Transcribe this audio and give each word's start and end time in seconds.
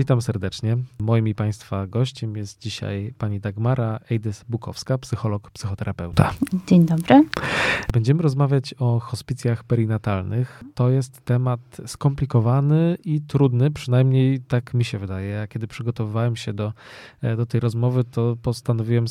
Witam 0.00 0.22
serdecznie. 0.22 0.76
Moim 0.98 1.28
i 1.28 1.34
Państwa 1.34 1.86
gościem 1.86 2.36
jest 2.36 2.60
dzisiaj 2.60 3.14
pani 3.18 3.40
Dagmara 3.40 4.00
Ejdys-Bukowska, 4.10 4.98
psycholog, 4.98 5.50
psychoterapeuta. 5.50 6.34
Dzień 6.66 6.86
dobry. 6.86 7.24
Będziemy 7.92 8.22
rozmawiać 8.22 8.74
o 8.78 9.00
hospicjach 9.00 9.64
perinatalnych. 9.64 10.64
To 10.74 10.90
jest 10.90 11.24
temat 11.24 11.60
skomplikowany 11.86 12.96
i 13.04 13.20
trudny, 13.20 13.70
przynajmniej 13.70 14.40
tak 14.40 14.74
mi 14.74 14.84
się 14.84 14.98
wydaje. 14.98 15.28
Ja 15.28 15.46
kiedy 15.46 15.66
przygotowywałem 15.66 16.36
się 16.36 16.52
do, 16.52 16.72
e, 17.22 17.36
do 17.36 17.46
tej 17.46 17.60
rozmowy, 17.60 18.04
to 18.04 18.36
postanowiłem 18.42 19.04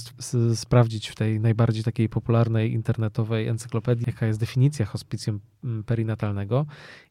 sprawdzić 0.56 1.08
w 1.08 1.16
tej 1.16 1.40
najbardziej 1.40 1.84
takiej 1.84 2.10
popularnej 2.10 2.74
internetowej 2.74 3.48
encyklopedii, 3.48 4.04
jaka 4.08 4.26
jest 4.26 4.40
definicja 4.40 4.86
hospicjum 4.86 5.40
perinatalnego. 5.86 6.66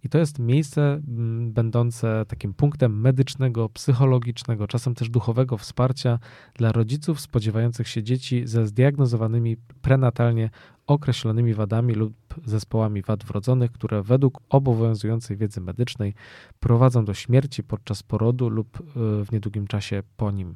I 0.05 0.09
to 0.09 0.19
jest 0.19 0.39
miejsce 0.39 1.01
będące 1.41 2.25
takim 2.29 2.55
punktem 2.55 3.01
medycznego, 3.01 3.68
psychologicznego, 3.69 4.67
czasem 4.67 4.95
też 4.95 5.09
duchowego 5.09 5.59
wsparcia 5.59 6.19
dla 6.55 6.73
rodziców 6.73 7.21
spodziewających 7.21 7.89
się 7.89 8.03
dzieci 8.03 8.47
ze 8.47 8.67
zdiagnozowanymi 8.67 9.57
prenatalnie 9.83 10.51
określonymi 10.87 11.55
wadami 11.55 11.95
lub 11.95 12.15
zespołami 12.47 13.03
wad 13.03 13.25
wrodzonych, 13.25 13.73
które 13.73 14.03
według 14.03 14.41
obowiązującej 14.49 15.37
wiedzy 15.37 15.61
medycznej 15.61 16.15
prowadzą 16.61 17.05
do 17.05 17.15
śmierci 17.15 17.63
podczas 17.63 18.03
porodu 18.03 18.49
lub 18.49 18.81
e, 18.81 18.85
w 19.25 19.33
niedługim 19.33 19.67
czasie 19.67 20.03
po 20.17 20.31
nim. 20.31 20.55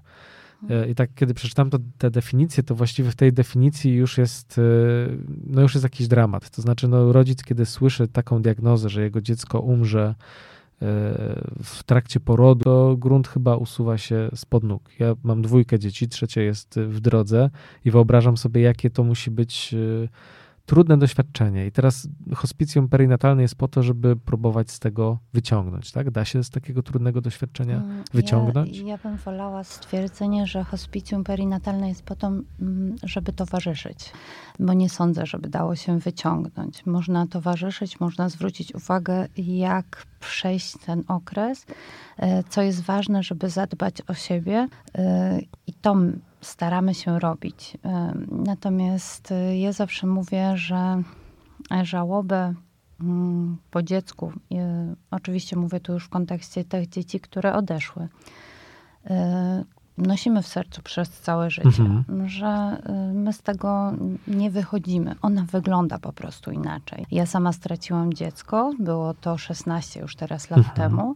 E, 0.70 0.88
I 0.88 0.94
tak, 0.94 1.10
kiedy 1.14 1.34
przeczytam 1.34 1.70
to, 1.70 1.78
te 1.98 2.10
definicje, 2.10 2.62
to 2.62 2.74
właściwie 2.74 3.10
w 3.10 3.16
tej 3.16 3.32
definicji 3.32 3.94
już 3.94 4.18
jest, 4.18 4.58
e, 4.58 4.62
no 5.46 5.62
już 5.62 5.74
jest 5.74 5.84
jakiś 5.84 6.08
dramat. 6.08 6.50
To 6.50 6.62
znaczy, 6.62 6.88
no, 6.88 7.12
rodzic, 7.12 7.44
kiedy 7.44 7.66
słyszy 7.66 8.08
taką 8.08 8.42
diagnozę, 8.42 8.88
że 8.88 9.02
jego 9.02 9.20
dziecko 9.20 9.60
umrze 9.60 10.14
w 11.62 11.82
trakcie 11.86 12.20
porodu, 12.20 12.64
to 12.64 12.96
grunt 12.98 13.28
chyba 13.28 13.56
usuwa 13.56 13.98
się 13.98 14.28
spod 14.34 14.64
nóg. 14.64 14.90
Ja 14.98 15.14
mam 15.22 15.42
dwójkę 15.42 15.78
dzieci, 15.78 16.08
trzecie 16.08 16.42
jest 16.42 16.80
w 16.80 17.00
drodze 17.00 17.50
i 17.84 17.90
wyobrażam 17.90 18.36
sobie, 18.36 18.60
jakie 18.60 18.90
to 18.90 19.04
musi 19.04 19.30
być 19.30 19.74
trudne 20.66 20.98
doświadczenie. 20.98 21.66
I 21.66 21.72
teraz 21.72 22.08
hospicjum 22.34 22.88
perinatalne 22.88 23.42
jest 23.42 23.54
po 23.54 23.68
to, 23.68 23.82
żeby 23.82 24.16
próbować 24.16 24.70
z 24.70 24.78
tego 24.78 25.18
wyciągnąć, 25.32 25.92
tak? 25.92 26.10
Da 26.10 26.24
się 26.24 26.44
z 26.44 26.50
takiego 26.50 26.82
trudnego 26.82 27.20
doświadczenia 27.20 27.76
mm, 27.76 28.04
wyciągnąć? 28.12 28.78
Ja, 28.78 28.86
ja 28.86 28.98
bym 28.98 29.16
wolała 29.16 29.64
stwierdzenie, 29.64 30.46
że 30.46 30.64
hospicjum 30.64 31.24
perinatalne 31.24 31.88
jest 31.88 32.02
po 32.02 32.16
to, 32.16 32.26
mm, 32.26 32.96
żeby 33.02 33.32
towarzyszyć, 33.32 34.12
bo 34.60 34.72
nie 34.72 34.88
sądzę, 34.88 35.26
żeby 35.26 35.48
dało 35.48 35.76
się 35.76 35.98
wyciągnąć. 35.98 36.86
Można 36.86 37.26
towarzyszyć, 37.26 38.00
można 38.00 38.28
zwrócić 38.28 38.74
uwagę, 38.74 39.26
jak 39.36 40.06
przejść 40.20 40.76
ten 40.86 41.04
okres, 41.08 41.66
e, 42.16 42.44
co 42.44 42.62
jest 42.62 42.82
ważne, 42.82 43.22
żeby 43.22 43.50
zadbać 43.50 44.02
o 44.08 44.14
siebie 44.14 44.68
e, 44.94 45.40
i 45.66 45.72
to 45.74 45.96
staramy 46.42 46.94
się 46.94 47.18
robić. 47.18 47.78
Natomiast 48.30 49.30
y, 49.30 49.56
ja 49.56 49.72
zawsze 49.72 50.06
mówię, 50.06 50.56
że 50.56 51.02
żałobę 51.82 52.54
mm, 53.00 53.56
po 53.70 53.82
dziecku, 53.82 54.32
oczywiście 55.10 55.56
mówię 55.56 55.80
tu 55.80 55.92
już 55.92 56.04
w 56.04 56.08
kontekście 56.08 56.64
tych 56.64 56.88
dzieci, 56.88 57.20
które 57.20 57.54
odeszły, 57.54 58.08
y, 59.06 59.08
nosimy 59.98 60.42
w 60.42 60.46
sercu 60.46 60.82
przez 60.82 61.10
całe 61.10 61.50
życie, 61.50 61.68
mhm. 61.82 62.28
że 62.28 62.82
y, 63.10 63.14
my 63.14 63.32
z 63.32 63.42
tego 63.42 63.92
nie 64.26 64.50
wychodzimy. 64.50 65.14
Ona 65.22 65.42
wygląda 65.42 65.98
po 65.98 66.12
prostu 66.12 66.50
inaczej. 66.50 67.06
Ja 67.10 67.26
sama 67.26 67.52
straciłam 67.52 68.14
dziecko, 68.14 68.72
było 68.78 69.14
to 69.14 69.38
16 69.38 70.00
już 70.00 70.16
teraz 70.16 70.50
lat 70.50 70.58
mhm. 70.58 70.76
temu. 70.76 71.14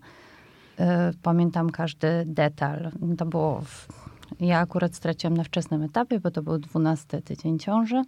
Pamiętam 1.23 1.71
każdy 1.71 2.25
detal. 2.27 2.91
To 3.19 3.27
było 3.27 3.61
w 3.61 3.89
ja 4.41 4.59
akurat 4.59 4.95
straciłam 4.95 5.37
na 5.37 5.45
wczesnym 5.45 5.83
etapie, 5.83 6.21
bo 6.21 6.31
to 6.31 6.43
był 6.43 6.59
12 6.59 7.23
tydzień 7.23 7.59
ciąży. 7.59 8.03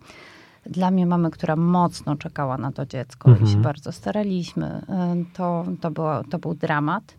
Dla 0.66 0.90
mnie 0.90 1.06
mamy, 1.06 1.30
która 1.30 1.56
mocno 1.56 2.16
czekała 2.16 2.58
na 2.58 2.72
to 2.72 2.86
dziecko 2.86 3.30
mhm. 3.30 3.46
i 3.46 3.52
się 3.52 3.62
bardzo 3.62 3.92
staraliśmy, 3.92 4.82
y, 5.22 5.34
to, 5.34 5.64
to, 5.80 5.90
było, 5.90 6.24
to 6.24 6.38
był 6.38 6.54
dramat, 6.54 7.14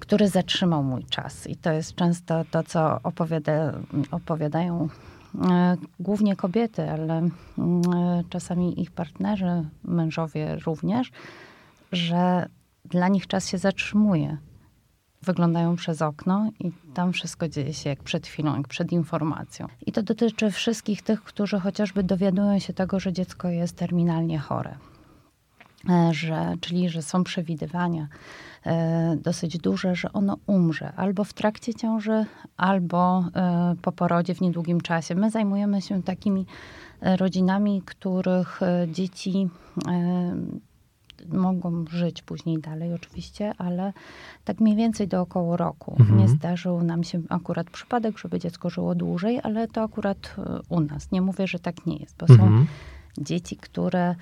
który 0.00 0.28
zatrzymał 0.28 0.82
mój 0.82 1.04
czas. 1.04 1.46
I 1.46 1.56
to 1.56 1.72
jest 1.72 1.94
często 1.94 2.44
to, 2.50 2.62
co 2.62 3.00
opowiada, 3.02 3.72
opowiadają 4.10 4.88
y, 5.34 5.38
głównie 6.00 6.36
kobiety, 6.36 6.90
ale 6.90 7.22
y, 7.22 7.30
czasami 8.28 8.80
ich 8.80 8.90
partnerzy, 8.90 9.64
mężowie 9.84 10.56
również, 10.56 11.10
że 11.92 12.48
dla 12.84 13.08
nich 13.08 13.26
czas 13.26 13.48
się 13.48 13.58
zatrzymuje 13.58 14.36
wyglądają 15.22 15.76
przez 15.76 16.02
okno 16.02 16.50
i 16.60 16.72
tam 16.94 17.12
wszystko 17.12 17.48
dzieje 17.48 17.74
się 17.74 17.90
jak 17.90 18.02
przed 18.02 18.26
chwilą, 18.26 18.56
jak 18.56 18.68
przed 18.68 18.92
informacją. 18.92 19.66
I 19.86 19.92
to 19.92 20.02
dotyczy 20.02 20.50
wszystkich 20.50 21.02
tych, 21.02 21.22
którzy 21.22 21.60
chociażby 21.60 22.02
dowiadują 22.02 22.58
się 22.58 22.72
tego, 22.72 23.00
że 23.00 23.12
dziecko 23.12 23.48
jest 23.48 23.76
terminalnie 23.76 24.38
chore. 24.38 24.76
E, 25.88 26.14
że, 26.14 26.54
czyli, 26.60 26.88
że 26.88 27.02
są 27.02 27.24
przewidywania 27.24 28.08
e, 28.66 29.16
dosyć 29.16 29.58
duże, 29.58 29.94
że 29.94 30.12
ono 30.12 30.36
umrze 30.46 30.92
albo 30.96 31.24
w 31.24 31.32
trakcie 31.32 31.74
ciąży, 31.74 32.26
albo 32.56 33.24
e, 33.34 33.74
po 33.82 33.92
porodzie 33.92 34.34
w 34.34 34.40
niedługim 34.40 34.80
czasie. 34.80 35.14
My 35.14 35.30
zajmujemy 35.30 35.82
się 35.82 36.02
takimi 36.02 36.46
rodzinami, 37.02 37.82
których 37.84 38.60
dzieci 38.88 39.48
mogą 41.28 41.84
żyć 41.90 42.22
później 42.22 42.58
dalej 42.58 42.94
oczywiście, 42.94 43.54
ale 43.58 43.92
tak 44.44 44.60
mniej 44.60 44.76
więcej 44.76 45.08
do 45.08 45.20
około 45.20 45.56
roku. 45.56 45.96
Mhm. 46.00 46.18
Nie 46.18 46.28
zdarzył 46.28 46.82
nam 46.82 47.04
się 47.04 47.22
akurat 47.28 47.70
przypadek, 47.70 48.18
żeby 48.18 48.38
dziecko 48.38 48.70
żyło 48.70 48.94
dłużej, 48.94 49.40
ale 49.42 49.68
to 49.68 49.82
akurat 49.82 50.34
e, 50.38 50.60
u 50.68 50.80
nas. 50.80 51.12
Nie 51.12 51.22
mówię, 51.22 51.46
że 51.46 51.58
tak 51.58 51.86
nie 51.86 51.96
jest, 51.96 52.16
bo 52.18 52.26
mhm. 52.28 52.50
są 52.50 52.66
dzieci, 53.24 53.56
które 53.56 54.14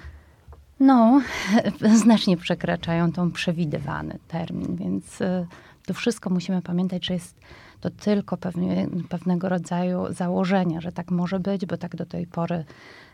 no, 0.81 1.23
znacznie 2.05 2.37
przekraczają 2.37 3.13
tą 3.13 3.31
przewidywany 3.31 4.19
termin, 4.29 4.77
więc 4.77 5.23
e, 5.23 5.47
to 5.87 5.95
wszystko 5.95 6.31
musimy 6.31 6.63
pamiętać, 6.63 7.07
że 7.07 7.15
jest 7.15 7.41
to 7.81 7.91
tylko 7.91 8.37
pewnie, 8.37 8.89
pewnego 9.09 9.49
rodzaju 9.49 10.13
założenia, 10.13 10.81
że 10.81 10.93
tak 10.93 11.11
może 11.11 11.41
być, 11.41 11.67
bo 11.67 11.77
tak 11.77 11.97
do 11.97 12.07
tej 12.07 12.27
pory 12.27 12.65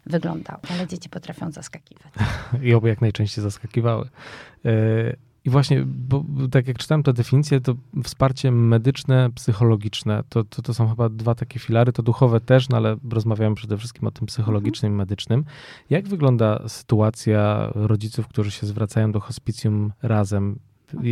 wyglądało. 0.06 0.60
Ale 0.70 0.86
dzieci 0.86 1.08
potrafią 1.08 1.50
zaskakiwać. 1.50 2.12
I 2.62 2.74
oby 2.74 2.88
jak 2.88 3.00
najczęściej 3.00 3.42
zaskakiwały. 3.42 4.08
E, 4.64 4.70
I 5.44 5.50
właśnie, 5.50 5.84
bo 5.86 6.24
tak 6.50 6.68
jak 6.68 6.78
czytałem 6.78 7.02
tę 7.02 7.12
definicję, 7.12 7.60
to 7.60 7.74
wsparcie 8.04 8.50
medyczne, 8.50 9.30
psychologiczne, 9.34 10.22
to, 10.28 10.44
to, 10.44 10.62
to 10.62 10.74
są 10.74 10.88
chyba 10.88 11.08
dwa 11.08 11.34
takie 11.34 11.58
filary, 11.58 11.92
to 11.92 12.02
duchowe 12.02 12.40
też, 12.40 12.68
no 12.68 12.76
ale 12.76 12.96
rozmawiamy 13.10 13.56
przede 13.56 13.78
wszystkim 13.78 14.08
o 14.08 14.10
tym 14.10 14.26
psychologicznym 14.26 14.92
i 14.92 14.96
medycznym. 14.96 15.44
Jak 15.90 16.08
wygląda 16.08 16.68
sytuacja 16.68 17.70
rodziców, 17.74 18.28
którzy 18.28 18.50
się 18.50 18.66
zwracają 18.66 19.12
do 19.12 19.20
hospicjum 19.20 19.92
razem? 20.02 20.58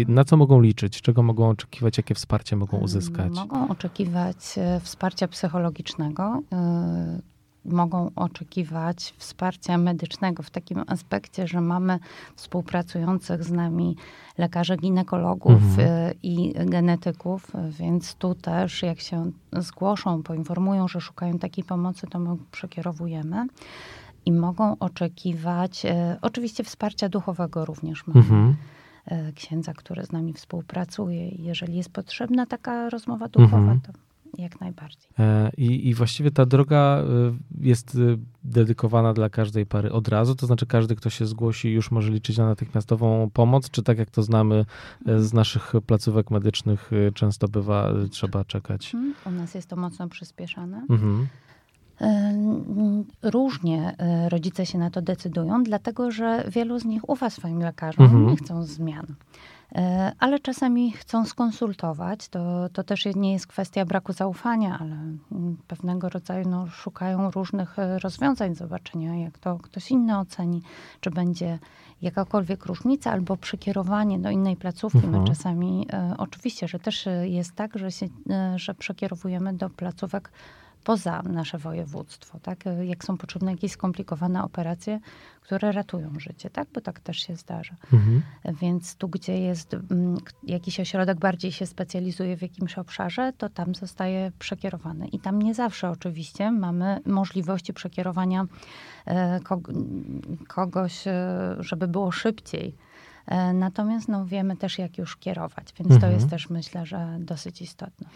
Na 0.09 0.25
co 0.25 0.37
mogą 0.37 0.60
liczyć? 0.60 1.00
Czego 1.00 1.22
mogą 1.22 1.48
oczekiwać? 1.48 1.97
Jakie 1.97 2.15
wsparcie 2.15 2.56
mogą 2.56 2.78
uzyskać? 2.78 3.32
Mogą 3.32 3.69
oczekiwać 3.69 4.37
e, 4.56 4.81
wsparcia 4.81 5.28
psychologicznego, 5.28 6.42
e, 6.53 7.21
mogą 7.64 8.10
oczekiwać 8.16 9.14
wsparcia 9.16 9.78
medycznego 9.78 10.42
w 10.42 10.50
takim 10.50 10.84
aspekcie, 10.86 11.46
że 11.46 11.60
mamy 11.60 11.98
współpracujących 12.36 13.44
z 13.44 13.50
nami 13.50 13.96
lekarzy 14.38 14.76
ginekologów 14.76 15.62
mhm. 15.62 15.88
E, 15.88 16.12
i 16.22 16.52
genetyków, 16.66 17.52
więc 17.78 18.14
tu 18.14 18.34
też 18.34 18.82
jak 18.82 19.00
się 19.00 19.30
zgłoszą, 19.52 20.22
poinformują, 20.22 20.88
że 20.88 21.00
szukają 21.00 21.38
takiej 21.38 21.64
pomocy, 21.64 22.06
to 22.06 22.18
my 22.18 22.36
przekierowujemy. 22.50 23.46
I 24.26 24.32
mogą 24.32 24.78
oczekiwać 24.78 25.82
oczywiście 26.22 26.65
wsparcia 26.65 27.08
duchowego 27.08 27.65
również 27.65 28.06
mamy. 28.06 28.20
Mhm 28.20 28.54
E, 29.06 29.32
księdza, 29.32 29.72
który 29.74 30.04
z 30.04 30.12
nami 30.12 30.32
współpracuje. 30.32 31.28
Jeżeli 31.28 31.76
jest 31.76 31.91
potrzebna 31.91 32.47
taka 32.47 32.91
rozmowa 32.91 33.28
duchowa, 33.28 33.58
mhm. 33.58 33.80
to 33.80 33.92
jak 34.38 34.60
najbardziej. 34.60 35.10
E, 35.18 35.50
I, 35.56 35.88
I 35.88 35.94
właściwie 35.94 36.30
ta 36.30 36.46
droga 36.46 36.78
e, 36.78 37.04
jest 37.60 37.98
dedykowana 38.44 39.12
dla 39.12 39.30
każdej 39.30 39.66
pary 39.66 39.92
od 39.92 40.08
razu, 40.08 40.34
to 40.34 40.46
znaczy 40.46 40.66
każdy, 40.66 40.96
kto 40.96 41.10
się 41.10 41.26
zgłosi, 41.26 41.70
już 41.70 41.90
może 41.90 42.10
liczyć 42.10 42.38
na 42.38 42.46
natychmiastową 42.46 43.30
pomoc, 43.32 43.70
czy 43.70 43.82
tak 43.82 43.98
jak 43.98 44.10
to 44.10 44.22
znamy 44.22 44.64
z 45.06 45.32
naszych 45.32 45.72
placówek 45.86 46.30
medycznych, 46.30 46.90
często 47.14 47.48
bywa, 47.48 47.92
trzeba 48.10 48.44
czekać? 48.44 48.94
Mhm. 48.94 49.14
U 49.26 49.30
nas 49.38 49.54
jest 49.54 49.68
to 49.68 49.76
mocno 49.76 50.08
przyspieszane. 50.08 50.86
Mhm. 50.90 51.28
Różnie 53.22 53.94
e, 53.98 54.28
rodzice 54.28 54.66
się 54.66 54.78
na 54.78 54.90
to 54.90 55.02
decydują, 55.02 55.62
dlatego 55.62 56.10
że 56.10 56.44
wielu 56.48 56.78
z 56.78 56.84
nich 56.84 57.08
ufa 57.08 57.30
swoim 57.30 57.58
lekarzom, 57.58 58.04
mhm. 58.04 58.26
nie 58.26 58.36
chcą 58.36 58.64
zmian. 58.64 59.06
E, 59.74 60.13
ale 60.19 60.39
czasami 60.39 60.92
chcą 60.92 61.24
skonsultować. 61.24 62.28
To, 62.28 62.69
to 62.69 62.84
też 62.84 63.07
nie 63.16 63.33
jest 63.33 63.47
kwestia 63.47 63.84
braku 63.84 64.13
zaufania, 64.13 64.78
ale 64.80 64.97
pewnego 65.69 66.09
rodzaju 66.09 66.48
no, 66.48 66.66
szukają 66.66 67.30
różnych 67.30 67.78
e, 67.78 67.98
rozwiązań, 67.98 68.54
zobaczenia, 68.54 69.16
jak 69.16 69.39
to 69.39 69.59
ktoś 69.59 69.91
inny 69.91 70.19
oceni, 70.19 70.63
czy 71.01 71.10
będzie 71.10 71.59
jakakolwiek 72.03 72.66
różnica 72.66 73.10
albo 73.13 73.36
przekierowanie 73.36 74.19
do 74.19 74.30
innej 74.30 74.57
placówki. 74.57 74.98
My 74.98 75.07
mhm. 75.07 75.27
czasami, 75.27 75.86
e, 75.92 76.15
oczywiście, 76.18 76.68
że 76.68 76.78
też 76.78 77.09
jest 77.22 77.54
tak, 77.54 77.78
że, 77.78 77.92
się, 77.92 78.07
że 78.57 78.75
przekierowujemy 78.75 79.54
do 79.54 79.71
placówek 79.71 80.30
poza 80.84 81.22
nasze 81.22 81.58
województwo, 81.58 82.40
tak? 82.40 82.64
Jak 82.82 83.04
są 83.04 83.16
potrzebne 83.16 83.50
jakieś 83.50 83.72
skomplikowane 83.72 84.44
operacje, 84.44 85.00
które 85.40 85.72
ratują 85.72 86.20
życie, 86.20 86.50
tak? 86.50 86.68
Bo 86.74 86.80
tak 86.80 87.00
też 87.00 87.16
się 87.16 87.36
zdarza. 87.36 87.74
Mhm. 87.92 88.22
Więc 88.60 88.96
tu, 88.96 89.08
gdzie 89.08 89.38
jest 89.38 89.74
mm, 89.74 90.16
jakiś 90.42 90.80
ośrodek 90.80 91.18
bardziej 91.18 91.52
się 91.52 91.66
specjalizuje 91.66 92.36
w 92.36 92.42
jakimś 92.42 92.78
obszarze, 92.78 93.32
to 93.38 93.48
tam 93.48 93.74
zostaje 93.74 94.32
przekierowany. 94.38 95.08
I 95.08 95.18
tam 95.18 95.42
nie 95.42 95.54
zawsze 95.54 95.90
oczywiście 95.90 96.50
mamy 96.50 97.00
możliwości 97.06 97.72
przekierowania 97.72 98.46
e, 99.06 99.40
kogoś, 100.48 101.06
e, 101.06 101.56
żeby 101.58 101.88
było 101.88 102.10
szybciej 102.10 102.74
natomiast 103.54 104.09
no, 104.09 104.27
wiemy 104.27 104.57
też, 104.57 104.78
jak 104.78 104.98
już 104.98 105.16
kierować, 105.16 105.74
więc 105.78 105.91
mhm. 105.91 106.01
to 106.01 106.16
jest 106.16 106.30
też 106.30 106.51
myślę, 106.51 106.86
że 106.86 107.16
dosyć 107.21 107.63
istotne. 107.63 108.09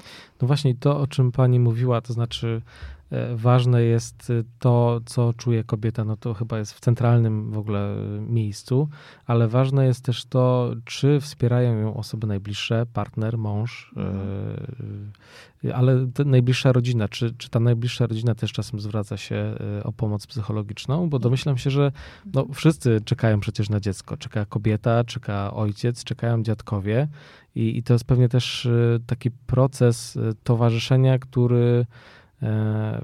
No 0.43 0.47
właśnie 0.47 0.75
to, 0.75 1.01
o 1.01 1.07
czym 1.07 1.33
pani 1.33 1.61
mówiła, 1.61 2.01
to 2.01 2.13
znaczy 2.13 2.63
E, 2.96 2.96
ważne 3.35 3.83
jest 3.83 4.31
e, 4.31 4.43
to, 4.59 5.01
co 5.07 5.33
czuje 5.33 5.65
kobieta, 5.65 6.05
no 6.05 6.17
to 6.17 6.35
chyba 6.35 6.59
jest 6.59 6.73
w 6.73 6.81
centralnym 6.81 7.51
w 7.51 7.59
ogóle 7.59 7.95
e, 7.95 8.21
miejscu, 8.21 8.89
ale 9.27 9.49
ważne 9.49 9.87
jest 9.87 10.05
też 10.05 10.25
to, 10.25 10.75
czy 10.85 11.21
wspierają 11.21 11.79
ją 11.79 11.97
osoby 11.97 12.27
najbliższe, 12.27 12.87
partner, 12.93 13.39
mąż, 13.39 13.93
mhm. 13.97 15.13
ale 15.75 16.07
najbliższa 16.25 16.73
rodzina, 16.73 17.09
czy, 17.09 17.35
czy 17.35 17.51
ta 17.51 17.61
najbliższa 17.61 18.07
rodzina 18.07 18.35
też 18.35 18.53
czasem 18.53 18.81
zwraca 18.81 19.17
się 19.17 19.55
o 19.85 19.93
pomoc 19.93 20.27
psychologiczną, 20.27 21.09
bo 21.09 21.19
domyślam 21.19 21.59
się, 21.59 21.71
że 21.71 21.93
no, 22.35 22.47
wszyscy 22.55 23.01
czekają 23.05 23.41
przecież 23.41 23.71
na 23.71 23.81
dziecko. 23.81 24.17
Czeka 24.17 24.45
kobieta, 24.45 25.05
czeka 25.05 25.55
ojciec, 25.55 26.05
czekają 26.05 26.43
dziadkowie 26.43 27.09
i, 27.55 27.79
i 27.79 27.83
to 27.83 27.93
jest 27.93 28.05
pewnie 28.05 28.29
też 28.29 28.69
taki 29.07 29.31
proces 29.31 30.19
towarzyszenia, 30.45 31.19
który 31.19 31.87
E, 31.87 31.87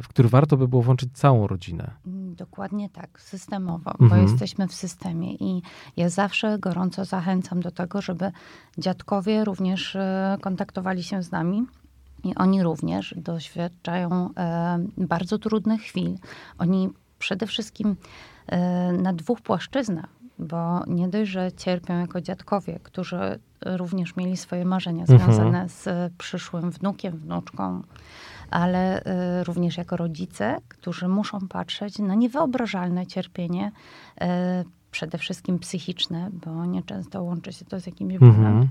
w 0.03 0.09
który 0.09 0.29
warto 0.29 0.57
by 0.57 0.69
było 0.69 0.83
włączyć 0.83 1.11
całą 1.13 1.47
rodzinę. 1.47 1.91
Mm, 2.07 2.35
dokładnie 2.35 2.91
tak, 2.91 3.21
systemowo, 3.21 3.91
mhm. 3.91 4.11
bo 4.11 4.17
jesteśmy 4.17 4.69
w 4.69 4.75
systemie 4.75 5.35
i 5.35 5.63
ja 5.97 6.09
zawsze 6.09 6.59
gorąco 6.59 7.05
zachęcam 7.05 7.61
do 7.61 7.71
tego, 7.71 8.03
żeby 8.03 8.33
dziadkowie 8.79 9.45
również 9.45 9.97
e, 9.97 10.37
kontaktowali 10.41 11.03
się 11.03 11.23
z 11.23 11.31
nami. 11.31 11.67
I 12.25 12.35
oni 12.35 12.63
również 12.63 13.15
doświadczają 13.17 14.29
e, 14.37 14.79
bardzo 14.97 15.39
trudnych 15.39 15.81
chwil. 15.81 16.19
Oni 16.59 16.91
przede 17.19 17.47
wszystkim 17.47 17.97
na 18.99 19.13
dwóch 19.13 19.41
płaszczyznach, 19.41 20.09
bo 20.39 20.85
nie 20.87 21.09
dość, 21.09 21.31
że 21.31 21.53
cierpią 21.53 21.99
jako 21.99 22.21
dziadkowie, 22.21 22.81
którzy 22.83 23.39
również 23.67 24.17
mieli 24.17 24.37
swoje 24.37 24.65
marzenia 24.65 25.01
mhm. 25.01 25.19
związane 25.19 25.69
z 25.69 26.13
przyszłym 26.19 26.71
wnukiem, 26.71 27.17
wnuczką, 27.17 27.83
ale 28.53 29.01
y, 29.41 29.45
również 29.45 29.77
jako 29.77 29.97
rodzice, 29.97 30.57
którzy 30.69 31.09
muszą 31.09 31.49
patrzeć 31.49 31.99
na 31.99 32.15
niewyobrażalne 32.15 33.07
cierpienie, 33.07 33.73
y, 34.23 34.27
przede 34.91 35.19
wszystkim 35.19 35.59
psychiczne, 35.59 36.31
bo 36.33 36.67
nieczęsto 36.67 37.23
łączy 37.23 37.53
się 37.53 37.65
to 37.65 37.81
z 37.81 37.87
jakimś 37.87 38.19
bólem. 38.19 38.37
Mhm. 38.37 38.69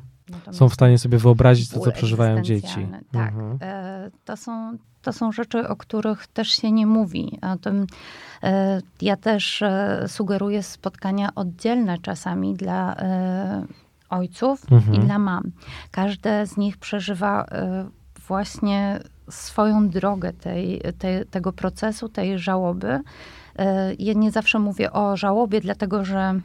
Są 0.52 0.70
w 0.70 0.74
stanie 0.74 0.98
sobie 0.98 1.18
wyobrazić 1.18 1.70
to, 1.70 1.80
co 1.80 1.92
przeżywają 1.92 2.42
dzieci. 2.42 2.88
Tak. 3.12 3.34
Mhm. 3.34 3.56
Y, 4.08 4.12
to, 4.26 4.38
są, 4.38 4.78
to 5.02 5.14
są 5.14 5.32
rzeczy, 5.32 5.68
o 5.68 5.76
których 5.76 6.28
też 6.28 6.50
się 6.50 6.72
nie 6.72 6.86
mówi. 6.86 7.40
O 7.42 7.58
tym, 7.58 7.88
ja 9.02 9.18
też 9.18 9.64
sugeruję 10.08 10.64
spotkania 10.64 11.36
oddzielne 11.36 11.98
czasami 11.98 12.54
dla 12.54 12.96
ojców 14.10 14.72
mhm. 14.72 14.96
i 14.96 15.00
dla 15.00 15.20
mam. 15.20 15.52
Każde 15.92 16.48
z 16.48 16.58
nich 16.58 16.78
przeżywa 16.78 17.46
właśnie 18.28 19.00
swoją 19.32 19.90
drogę 19.90 20.34
tej, 20.34 20.82
tej, 21.00 21.26
tego 21.26 21.54
procesu, 21.54 22.10
tej 22.10 22.40
żałoby. 22.40 23.00
E, 23.60 23.94
ja 24.00 24.14
nie 24.14 24.32
zawsze 24.32 24.60
mówię 24.60 24.92
o 24.92 25.18
żałobie, 25.18 25.62
dlatego 25.62 26.06
że 26.06 26.40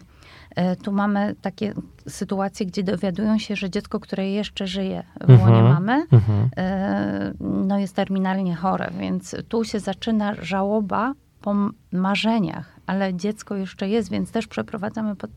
e, 0.56 0.76
tu 0.76 0.92
mamy 0.92 1.34
takie 1.42 1.74
sytuacje, 2.08 2.66
gdzie 2.66 2.82
dowiadują 2.82 3.38
się, 3.38 3.56
że 3.56 3.70
dziecko, 3.70 4.00
które 4.00 4.30
jeszcze 4.30 4.66
żyje 4.66 5.02
w 5.20 5.30
łonie 5.30 5.58
mhm, 5.58 5.64
mamy, 5.64 6.06
mhm. 6.12 6.48
E, 6.56 7.32
no 7.40 7.78
jest 7.78 7.96
terminalnie 7.96 8.54
chore, 8.54 8.90
więc 8.98 9.36
tu 9.48 9.64
się 9.64 9.80
zaczyna 9.80 10.34
żałoba 10.34 11.14
po 11.40 11.54
marzeniach, 11.92 12.80
ale 12.86 13.14
dziecko 13.14 13.56
jeszcze 13.56 13.88
jest, 13.88 14.10
więc 14.10 14.30
też 14.30 14.46
przeprowadzamy 14.46 15.16
pod, 15.16 15.30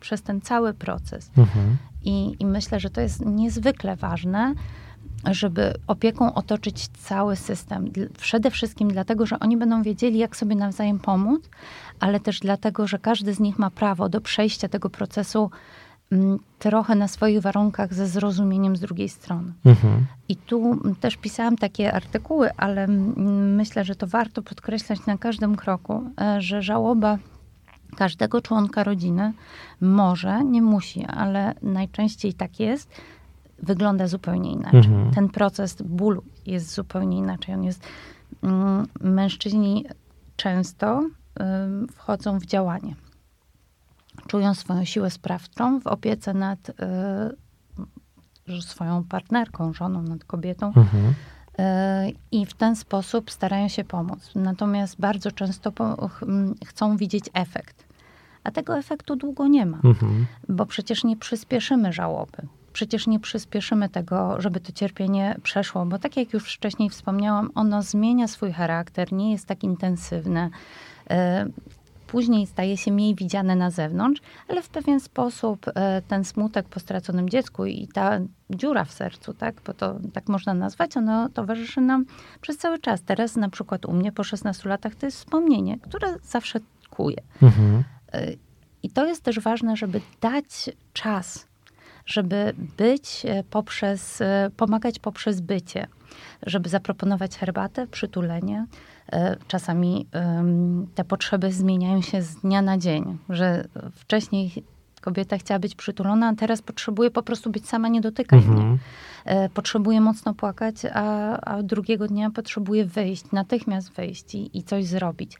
przez 0.00 0.22
ten 0.22 0.40
cały 0.40 0.74
proces. 0.74 1.30
Mhm. 1.36 1.76
I, 2.04 2.36
I 2.38 2.46
myślę, 2.46 2.80
że 2.80 2.90
to 2.90 3.00
jest 3.00 3.26
niezwykle 3.26 3.96
ważne, 3.96 4.54
żeby 5.30 5.74
opieką 5.86 6.34
otoczyć 6.34 6.88
cały 6.88 7.36
system. 7.36 7.90
Przede 8.18 8.50
wszystkim 8.50 8.88
dlatego, 8.88 9.26
że 9.26 9.38
oni 9.38 9.56
będą 9.56 9.82
wiedzieli, 9.82 10.18
jak 10.18 10.36
sobie 10.36 10.56
nawzajem 10.56 10.98
pomóc, 10.98 11.50
ale 12.00 12.20
też 12.20 12.40
dlatego, 12.40 12.86
że 12.86 12.98
każdy 12.98 13.34
z 13.34 13.40
nich 13.40 13.58
ma 13.58 13.70
prawo 13.70 14.08
do 14.08 14.20
przejścia 14.20 14.68
tego 14.68 14.90
procesu 14.90 15.50
mm, 16.12 16.38
trochę 16.58 16.94
na 16.94 17.08
swoich 17.08 17.40
warunkach 17.40 17.94
ze 17.94 18.06
zrozumieniem 18.06 18.76
z 18.76 18.80
drugiej 18.80 19.08
strony. 19.08 19.52
Mhm. 19.64 20.06
I 20.28 20.36
tu 20.36 20.80
też 21.00 21.16
pisałam 21.16 21.56
takie 21.56 21.92
artykuły, 21.92 22.50
ale 22.56 22.86
myślę, 23.56 23.84
że 23.84 23.94
to 23.94 24.06
warto 24.06 24.42
podkreślać 24.42 25.06
na 25.06 25.18
każdym 25.18 25.56
kroku, 25.56 26.10
e, 26.20 26.40
że 26.40 26.62
żałoba 26.62 27.18
każdego 27.96 28.40
członka 28.40 28.84
rodziny 28.84 29.32
może, 29.80 30.44
nie 30.44 30.62
musi, 30.62 31.04
ale 31.04 31.54
najczęściej 31.62 32.34
tak 32.34 32.60
jest, 32.60 32.90
wygląda 33.62 34.06
zupełnie 34.06 34.52
inaczej. 34.52 34.78
Mhm. 34.78 35.10
Ten 35.10 35.28
proces 35.28 35.82
bólu 35.82 36.22
jest 36.46 36.74
zupełnie 36.74 37.18
inaczej. 37.18 37.54
On 37.54 37.64
jest, 37.64 37.82
mm, 38.42 38.86
mężczyźni 39.00 39.86
często 40.36 41.02
wchodzą 41.92 42.38
w 42.38 42.46
działanie. 42.46 42.94
Czują 44.26 44.54
swoją 44.54 44.84
siłę 44.84 45.10
sprawczą 45.10 45.80
w 45.80 45.86
opiece 45.86 46.34
nad 46.34 46.68
y, 48.48 48.62
swoją 48.62 49.04
partnerką, 49.04 49.72
żoną, 49.72 50.02
nad 50.02 50.24
kobietą. 50.24 50.66
Mhm. 50.66 51.04
Y, 51.06 52.12
I 52.32 52.46
w 52.46 52.54
ten 52.54 52.76
sposób 52.76 53.30
starają 53.30 53.68
się 53.68 53.84
pomóc. 53.84 54.30
Natomiast 54.34 55.00
bardzo 55.00 55.32
często 55.32 55.72
chcą 56.66 56.96
widzieć 56.96 57.24
efekt. 57.32 57.84
A 58.44 58.50
tego 58.50 58.78
efektu 58.78 59.16
długo 59.16 59.48
nie 59.48 59.66
ma, 59.66 59.78
mhm. 59.84 60.26
bo 60.48 60.66
przecież 60.66 61.04
nie 61.04 61.16
przyspieszymy 61.16 61.92
żałoby 61.92 62.46
przecież 62.72 63.06
nie 63.06 63.20
przyspieszymy 63.20 63.88
tego, 63.88 64.40
żeby 64.40 64.60
to 64.60 64.72
cierpienie 64.72 65.36
przeszło, 65.42 65.86
bo 65.86 65.98
tak 65.98 66.16
jak 66.16 66.32
już 66.32 66.54
wcześniej 66.54 66.90
wspomniałam, 66.90 67.50
ono 67.54 67.82
zmienia 67.82 68.28
swój 68.28 68.52
charakter, 68.52 69.12
nie 69.12 69.32
jest 69.32 69.46
tak 69.46 69.64
intensywne. 69.64 70.50
E, 71.10 71.46
później 72.06 72.46
staje 72.46 72.76
się 72.76 72.92
mniej 72.92 73.14
widziane 73.14 73.56
na 73.56 73.70
zewnątrz, 73.70 74.20
ale 74.48 74.62
w 74.62 74.68
pewien 74.68 75.00
sposób 75.00 75.66
e, 75.74 76.02
ten 76.08 76.24
smutek 76.24 76.68
po 76.68 76.80
straconym 76.80 77.28
dziecku 77.28 77.66
i 77.66 77.88
ta 77.88 78.18
dziura 78.50 78.84
w 78.84 78.92
sercu, 78.92 79.34
tak, 79.34 79.60
bo 79.66 79.74
to 79.74 79.94
tak 80.12 80.28
można 80.28 80.54
nazwać, 80.54 80.96
ono 80.96 81.28
towarzyszy 81.28 81.80
nam 81.80 82.04
przez 82.40 82.58
cały 82.58 82.78
czas. 82.78 83.02
Teraz 83.02 83.36
na 83.36 83.48
przykład 83.48 83.86
u 83.86 83.92
mnie 83.92 84.12
po 84.12 84.24
16 84.24 84.68
latach 84.68 84.94
to 84.94 85.06
jest 85.06 85.18
wspomnienie, 85.18 85.78
które 85.78 86.18
zawsze 86.22 86.60
kuje. 86.90 87.22
Mhm. 87.42 87.84
E, 88.12 88.26
I 88.82 88.90
to 88.90 89.06
jest 89.06 89.22
też 89.22 89.40
ważne, 89.40 89.76
żeby 89.76 90.00
dać 90.20 90.70
czas 90.92 91.51
żeby 92.06 92.52
być 92.76 93.22
e, 93.26 93.44
poprzez, 93.50 94.20
e, 94.20 94.50
pomagać 94.56 94.98
poprzez 94.98 95.40
bycie, 95.40 95.86
żeby 96.46 96.68
zaproponować 96.68 97.36
herbatę, 97.36 97.86
przytulenie. 97.86 98.66
E, 99.12 99.36
czasami 99.48 100.06
te 100.94 101.04
potrzeby 101.04 101.52
zmieniają 101.52 102.02
się 102.02 102.22
z 102.22 102.36
dnia 102.36 102.62
na 102.62 102.78
dzień, 102.78 103.18
że 103.28 103.64
wcześniej 103.94 104.64
kobieta 105.00 105.38
chciała 105.38 105.58
być 105.58 105.74
przytulona, 105.74 106.28
a 106.28 106.34
teraz 106.34 106.62
potrzebuje 106.62 107.10
po 107.10 107.22
prostu 107.22 107.50
być 107.50 107.68
sama, 107.68 107.88
nie 107.88 108.00
dotykać 108.00 108.44
mhm. 108.44 108.68
mnie. 108.68 108.78
Potrzebuje 109.54 110.00
mocno 110.00 110.34
płakać, 110.34 110.74
a, 110.92 111.36
a 111.40 111.62
drugiego 111.62 112.06
dnia 112.06 112.30
potrzebuje 112.30 112.84
wyjść, 112.84 113.24
natychmiast 113.32 113.92
wyjść 113.92 114.34
i, 114.34 114.58
i 114.58 114.62
coś 114.62 114.86
zrobić. 114.86 115.38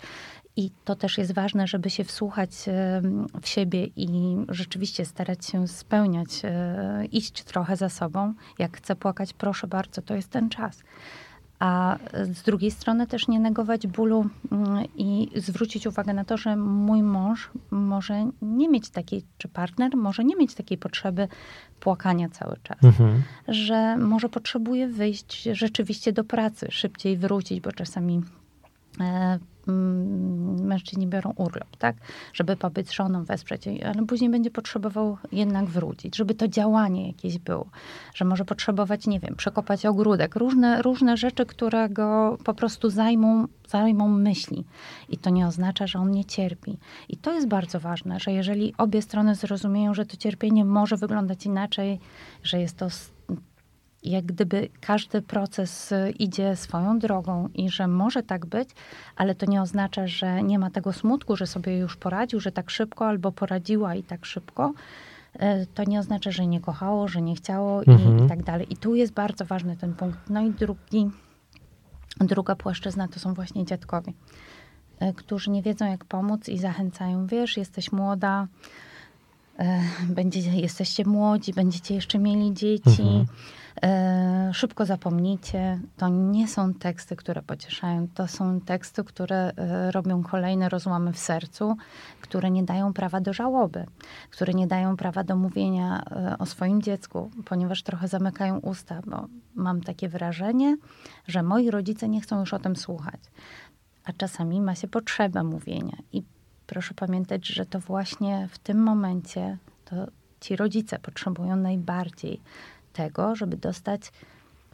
I 0.57 0.71
to 0.85 0.97
też 0.97 1.19
jest 1.19 1.35
ważne, 1.35 1.67
żeby 1.67 1.91
się 1.91 2.05
wsłuchać 2.05 2.51
w 3.43 3.49
siebie 3.49 3.87
i 3.97 4.37
rzeczywiście 4.49 5.05
starać 5.05 5.47
się 5.47 5.69
spełniać, 5.69 6.29
e, 6.45 7.05
iść 7.13 7.43
trochę 7.43 7.77
za 7.77 7.89
sobą. 7.89 8.35
Jak 8.59 8.77
chcę 8.77 8.97
płakać, 8.97 9.33
proszę 9.33 9.67
bardzo, 9.67 10.03
to 10.03 10.15
jest 10.15 10.31
ten 10.31 10.49
czas. 10.49 10.83
a 11.59 11.99
z 12.33 12.43
drugiej 12.43 12.71
strony 12.71 13.07
też 13.07 13.29
nie 13.29 13.41
negować 13.41 13.87
bólu 13.87 14.27
i 14.97 15.31
zwrócić 15.37 15.87
uwagę 15.87 16.15
na 16.15 16.25
to, 16.25 16.37
że 16.37 16.57
mój 16.57 17.03
mąż 17.03 17.51
może 17.71 18.31
nie 18.43 18.69
mieć 18.69 18.91
takiej, 18.91 19.25
czy 19.39 19.49
partner 19.49 19.97
może 19.97 20.25
nie 20.25 20.37
mieć 20.37 20.55
takiej 20.55 20.79
potrzeby 20.79 21.29
płakania 21.81 22.29
cały 22.29 22.57
czas. 22.63 22.85
Mhm. 22.85 23.23
Że 23.49 23.97
może 23.97 24.29
potrzebuje 24.29 24.89
wyjść 24.89 25.43
rzeczywiście 25.43 26.13
do 26.13 26.25
pracy, 26.25 26.67
szybciej 26.71 27.17
wrócić, 27.17 27.61
bo 27.61 27.73
czasami 27.73 28.21
e, 29.01 29.39
mężczyźni 30.63 31.07
biorą 31.07 31.33
urlop, 31.37 31.77
tak? 31.77 31.97
Żeby 32.33 32.57
pobyć 32.57 32.95
żoną, 32.95 33.25
wesprzeć 33.25 33.67
jej, 33.67 33.85
ale 33.85 34.07
później 34.07 34.31
będzie 34.31 34.51
potrzebował 34.51 35.19
jednak 35.33 35.65
wrócić, 35.65 36.17
żeby 36.17 36.35
to 36.35 36.49
działanie 36.49 37.07
jakieś 37.07 37.39
było, 37.39 37.67
że 38.15 38.25
może 38.25 38.45
potrzebować, 38.45 39.07
nie 39.07 39.21
wiem, 39.21 39.37
przekopać 39.37 39.87
ogródek, 39.87 40.37
różne, 40.37 40.83
różne 40.83 41.17
rzeczy, 41.17 41.47
które 41.47 41.89
go 41.89 42.39
po 42.45 42.55
prostu 42.55 42.91
zajmą, 42.91 43.47
zajmą 43.69 44.09
myśli. 44.09 44.65
I 45.09 45.19
to 45.19 45.31
nie 45.31 45.47
oznacza, 45.47 45.87
że 45.87 45.99
on 45.99 46.11
nie 46.11 46.25
cierpi. 46.25 46.79
I 47.09 47.17
to 47.17 47.33
jest 47.33 47.49
bardzo 47.49 47.81
ważne, 47.81 48.21
że 48.21 48.33
jeżeli 48.33 48.75
obie 48.79 49.03
strony 49.03 49.35
zrozumieją, 49.35 49.95
że 49.95 50.07
to 50.07 50.17
cierpienie 50.17 50.65
może 50.65 50.97
wyglądać 50.97 51.47
inaczej, 51.47 52.01
że 52.43 52.61
jest 52.61 52.77
to 52.77 52.89
jak 54.03 54.25
gdyby 54.25 54.69
każdy 54.81 55.23
proces 55.23 55.93
y, 55.93 56.11
idzie 56.19 56.57
swoją 56.57 56.99
drogą 56.99 57.49
i 57.55 57.71
że 57.71 57.89
może 57.89 58.23
tak 58.23 58.47
być, 58.47 58.69
ale 59.17 59.35
to 59.35 59.47
nie 59.47 59.63
oznacza, 59.63 60.07
że 60.07 60.43
nie 60.43 60.59
ma 60.59 60.71
tego 60.71 60.93
smutku, 60.93 61.37
że 61.37 61.47
sobie 61.47 61.79
już 61.79 61.97
poradził, 61.97 62.41
że 62.41 62.53
tak 62.53 62.71
szybko 62.71 63.07
albo 63.07 63.33
poradziła 63.33 63.95
i 63.95 64.03
tak 64.03 64.27
szybko. 64.27 64.73
Y, 65.37 65.67
to 65.75 65.85
nie 65.85 65.99
oznacza, 65.99 66.31
że 66.31 66.47
nie 66.47 66.61
kochało, 66.61 67.09
że 67.09 67.23
nie 67.23 67.35
chciało 67.35 67.85
mhm. 67.85 68.19
i, 68.19 68.25
i 68.25 68.29
tak 68.29 68.43
dalej. 68.43 68.67
I 68.71 68.77
tu 68.77 68.95
jest 68.95 69.13
bardzo 69.13 69.45
ważny 69.45 69.77
ten 69.77 69.95
punkt. 69.95 70.19
No 70.31 70.43
i 70.43 70.51
drugi, 70.51 71.11
druga 72.21 72.57
płaszczyzna 72.57 73.09
to 73.09 73.21
są 73.21 73.35
właśnie 73.35 73.65
dziadkowie, 73.65 74.13
y, 75.03 75.13
którzy 75.15 75.51
nie 75.51 75.63
wiedzą, 75.63 75.87
jak 75.87 76.05
pomóc 76.05 76.49
i 76.49 76.59
zachęcają. 76.59 77.27
Wiesz, 77.27 77.57
jesteś 77.57 77.93
młoda, 77.93 78.47
będzie, 80.09 80.41
jesteście 80.41 81.05
młodzi, 81.05 81.53
będziecie 81.53 81.95
jeszcze 81.95 82.19
mieli 82.19 82.55
dzieci. 82.55 83.03
Mhm 83.03 83.27
szybko 84.53 84.87
zapomnicie. 84.87 85.81
To 85.97 86.09
nie 86.09 86.49
są 86.49 86.75
teksty, 86.75 87.17
które 87.17 87.43
pocieszają. 87.43 88.09
To 88.15 88.29
są 88.29 88.61
teksty, 88.61 89.05
które 89.05 89.53
e, 89.57 89.91
robią 89.91 90.23
kolejne 90.23 90.69
rozłamy 90.69 91.13
w 91.13 91.19
sercu, 91.19 91.77
które 92.21 92.51
nie 92.51 92.63
dają 92.63 92.93
prawa 92.93 93.21
do 93.21 93.33
żałoby, 93.33 93.87
które 94.31 94.55
nie 94.55 94.67
dają 94.67 94.97
prawa 94.97 95.25
do 95.25 95.37
mówienia 95.37 96.03
e, 96.11 96.39
o 96.39 96.47
swoim 96.47 96.83
dziecku, 96.83 97.31
ponieważ 97.45 97.83
trochę 97.83 98.09
zamykają 98.09 98.59
usta, 98.59 99.01
bo 99.07 99.27
mam 99.55 99.81
takie 99.81 100.09
wrażenie, 100.09 100.77
że 101.27 101.43
moi 101.43 101.71
rodzice 101.71 102.09
nie 102.09 102.21
chcą 102.21 102.41
już 102.41 102.55
o 102.55 102.59
tym 102.59 102.77
słuchać. 102.77 103.21
A 104.05 104.13
czasami 104.13 104.61
ma 104.61 104.75
się 104.75 104.89
potrzebę 104.89 105.43
mówienia. 105.43 105.97
I 106.13 106.23
proszę 106.67 106.95
pamiętać, 106.95 107.47
że 107.47 107.67
to 107.67 107.81
właśnie 107.81 108.49
w 108.51 108.59
tym 108.59 108.83
momencie 108.83 109.59
to 109.85 109.97
ci 110.41 110.57
rodzice 110.57 110.99
potrzebują 110.99 111.57
najbardziej 111.57 112.41
tego, 112.93 113.37
żeby 113.37 113.57
dostać 113.57 114.13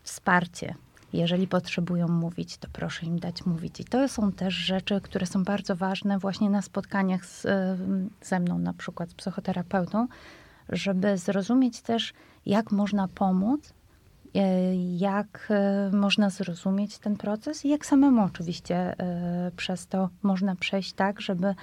wsparcie. 0.03 0.75
Jeżeli 1.13 1.47
potrzebują 1.47 2.09
mówić, 2.09 2.59
to 2.59 2.69
proszę 2.73 3.07
im 3.07 3.19
dać 3.19 3.47
mówić. 3.47 3.81
I 3.81 3.85
to 3.85 4.09
są 4.09 4.33
też 4.33 4.55
rzeczy, 4.55 5.01
które 5.01 5.27
są 5.27 5.45
bardzo 5.45 5.77
ważne 5.77 6.19
właśnie 6.19 6.51
na 6.51 6.63
spotkaniach 6.63 7.27
z, 7.27 7.47
ze 8.23 8.41
mną, 8.41 8.59
na 8.59 8.73
przykład 8.73 9.11
z 9.11 9.15
psychoterapeutą, 9.15 10.09
żeby 10.69 11.19
zrozumieć 11.19 11.81
też, 11.81 12.13
jak 12.47 12.73
można 12.73 13.09
pomóc, 13.09 13.73
e, 14.35 14.77
jak 14.97 15.49
e, 15.51 15.91
można 15.97 16.31
zrozumieć 16.31 16.99
ten 16.99 17.17
proces 17.17 17.65
i 17.65 17.69
jak 17.69 17.87
samemu 17.87 18.23
oczywiście 18.23 18.77
e, 18.77 19.51
przez 19.57 19.87
to 19.87 20.09
można 20.23 20.57
przejść 20.57 20.93
tak, 20.93 21.21
żeby 21.21 21.55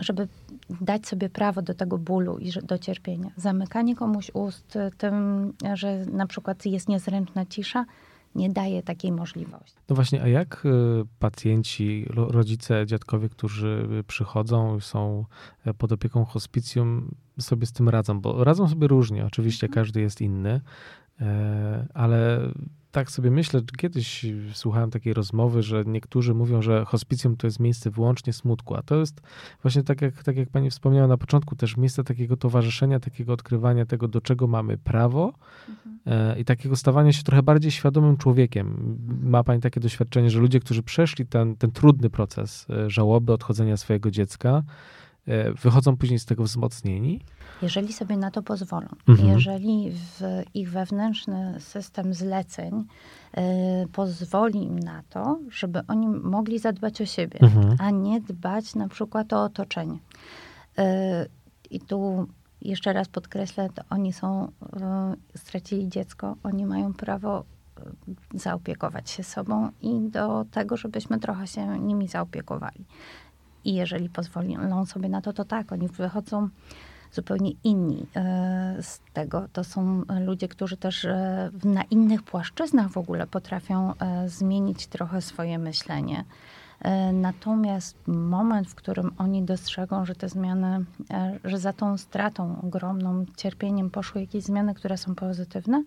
żeby 0.00 0.28
dać 0.80 1.06
sobie 1.06 1.30
prawo 1.30 1.62
do 1.62 1.74
tego 1.74 1.98
bólu 1.98 2.38
i 2.38 2.50
do 2.62 2.78
cierpienia. 2.78 3.30
Zamykanie 3.36 3.96
komuś 3.96 4.30
ust 4.34 4.78
tym, 4.98 5.52
że 5.74 6.06
na 6.06 6.26
przykład 6.26 6.66
jest 6.66 6.88
niezręczna 6.88 7.46
cisza, 7.46 7.84
nie 8.34 8.50
daje 8.50 8.82
takiej 8.82 9.12
możliwości. 9.12 9.76
No 9.88 9.96
właśnie, 9.96 10.22
a 10.22 10.28
jak 10.28 10.66
y, 10.66 10.70
pacjenci, 11.18 12.06
rodzice, 12.10 12.86
dziadkowie, 12.86 13.28
którzy 13.28 13.88
przychodzą, 14.06 14.80
są 14.80 15.24
e, 15.64 15.74
pod 15.74 15.92
opieką 15.92 16.24
hospicjum, 16.24 17.14
sobie 17.40 17.66
z 17.66 17.72
tym 17.72 17.88
radzą? 17.88 18.20
Bo 18.20 18.44
radzą 18.44 18.68
sobie 18.68 18.86
różnie, 18.86 19.26
oczywiście 19.26 19.66
mhm. 19.66 19.84
każdy 19.84 20.00
jest 20.00 20.20
inny, 20.20 20.60
e, 21.20 21.86
ale 21.94 22.40
tak 22.94 23.10
sobie 23.10 23.30
myślę, 23.30 23.60
kiedyś 23.78 24.26
słuchałem 24.52 24.90
takiej 24.90 25.14
rozmowy, 25.14 25.62
że 25.62 25.82
niektórzy 25.86 26.34
mówią, 26.34 26.62
że 26.62 26.84
hospicjum 26.84 27.36
to 27.36 27.46
jest 27.46 27.60
miejsce 27.60 27.90
wyłącznie 27.90 28.32
smutku, 28.32 28.74
a 28.74 28.82
to 28.82 28.96
jest 28.96 29.20
właśnie 29.62 29.82
tak 29.82 30.02
jak, 30.02 30.22
tak 30.22 30.36
jak 30.36 30.48
pani 30.48 30.70
wspomniała 30.70 31.08
na 31.08 31.16
początku, 31.16 31.56
też 31.56 31.76
miejsce 31.76 32.04
takiego 32.04 32.36
towarzyszenia, 32.36 33.00
takiego 33.00 33.32
odkrywania 33.32 33.86
tego, 33.86 34.08
do 34.08 34.20
czego 34.20 34.46
mamy 34.46 34.78
prawo 34.78 35.32
mhm. 35.68 35.98
e, 36.06 36.40
i 36.40 36.44
takiego 36.44 36.76
stawania 36.76 37.12
się 37.12 37.22
trochę 37.22 37.42
bardziej 37.42 37.70
świadomym 37.70 38.16
człowiekiem. 38.16 38.96
Ma 39.22 39.44
pani 39.44 39.60
takie 39.60 39.80
doświadczenie, 39.80 40.30
że 40.30 40.38
ludzie, 40.38 40.60
którzy 40.60 40.82
przeszli 40.82 41.26
ten, 41.26 41.56
ten 41.56 41.70
trudny 41.70 42.10
proces 42.10 42.66
e, 42.70 42.90
żałoby, 42.90 43.32
odchodzenia 43.32 43.76
swojego 43.76 44.10
dziecka, 44.10 44.62
wychodzą 45.62 45.96
później 45.96 46.18
z 46.18 46.24
tego 46.24 46.42
wzmocnieni? 46.42 47.20
Jeżeli 47.62 47.92
sobie 47.92 48.16
na 48.16 48.30
to 48.30 48.42
pozwolą, 48.42 48.88
mhm. 49.08 49.28
jeżeli 49.28 49.92
ich 50.54 50.70
wewnętrzny 50.70 51.60
system 51.60 52.14
zleceń 52.14 52.84
y, 53.38 53.40
pozwoli 53.92 54.62
im 54.62 54.78
na 54.78 55.02
to, 55.10 55.38
żeby 55.50 55.80
oni 55.88 56.08
mogli 56.08 56.58
zadbać 56.58 57.00
o 57.00 57.06
siebie, 57.06 57.40
mhm. 57.40 57.76
a 57.78 57.90
nie 57.90 58.20
dbać 58.20 58.74
na 58.74 58.88
przykład 58.88 59.32
o 59.32 59.44
otoczenie. 59.44 59.98
Y, 60.78 60.82
I 61.70 61.80
tu 61.80 62.26
jeszcze 62.62 62.92
raz 62.92 63.08
podkreślę, 63.08 63.68
to 63.74 63.82
oni 63.90 64.12
są, 64.12 64.52
stracili 65.36 65.88
dziecko, 65.88 66.36
oni 66.42 66.66
mają 66.66 66.94
prawo 66.94 67.44
zaopiekować 68.34 69.10
się 69.10 69.22
sobą 69.22 69.70
i 69.82 70.00
do 70.10 70.44
tego, 70.50 70.76
żebyśmy 70.76 71.20
trochę 71.20 71.46
się 71.46 71.78
nimi 71.78 72.08
zaopiekowali. 72.08 72.84
I 73.64 73.74
jeżeli 73.74 74.08
pozwolą 74.08 74.86
sobie 74.86 75.08
na 75.08 75.20
to, 75.20 75.32
to 75.32 75.44
tak, 75.44 75.72
oni 75.72 75.88
wychodzą 75.88 76.48
zupełnie 77.14 77.50
inni 77.64 78.06
e, 78.16 78.76
z 78.82 79.00
tego. 79.12 79.48
To 79.52 79.64
są 79.64 80.02
ludzie, 80.26 80.48
którzy 80.48 80.76
też 80.76 81.04
e, 81.04 81.50
na 81.64 81.82
innych 81.82 82.22
płaszczyznach 82.22 82.90
w 82.90 82.96
ogóle 82.96 83.26
potrafią 83.26 83.94
e, 83.94 84.28
zmienić 84.28 84.86
trochę 84.86 85.22
swoje 85.22 85.58
myślenie. 85.58 86.24
Natomiast 87.12 87.96
moment, 88.06 88.68
w 88.68 88.74
którym 88.74 89.12
oni 89.18 89.42
dostrzegą, 89.42 90.04
że 90.04 90.14
te 90.14 90.28
zmiany, 90.28 90.84
że 91.44 91.58
za 91.58 91.72
tą 91.72 91.98
stratą 91.98 92.60
ogromną, 92.62 93.24
cierpieniem 93.36 93.90
poszły 93.90 94.20
jakieś 94.20 94.44
zmiany, 94.44 94.74
które 94.74 94.96
są 94.96 95.14
pozytywne, 95.14 95.84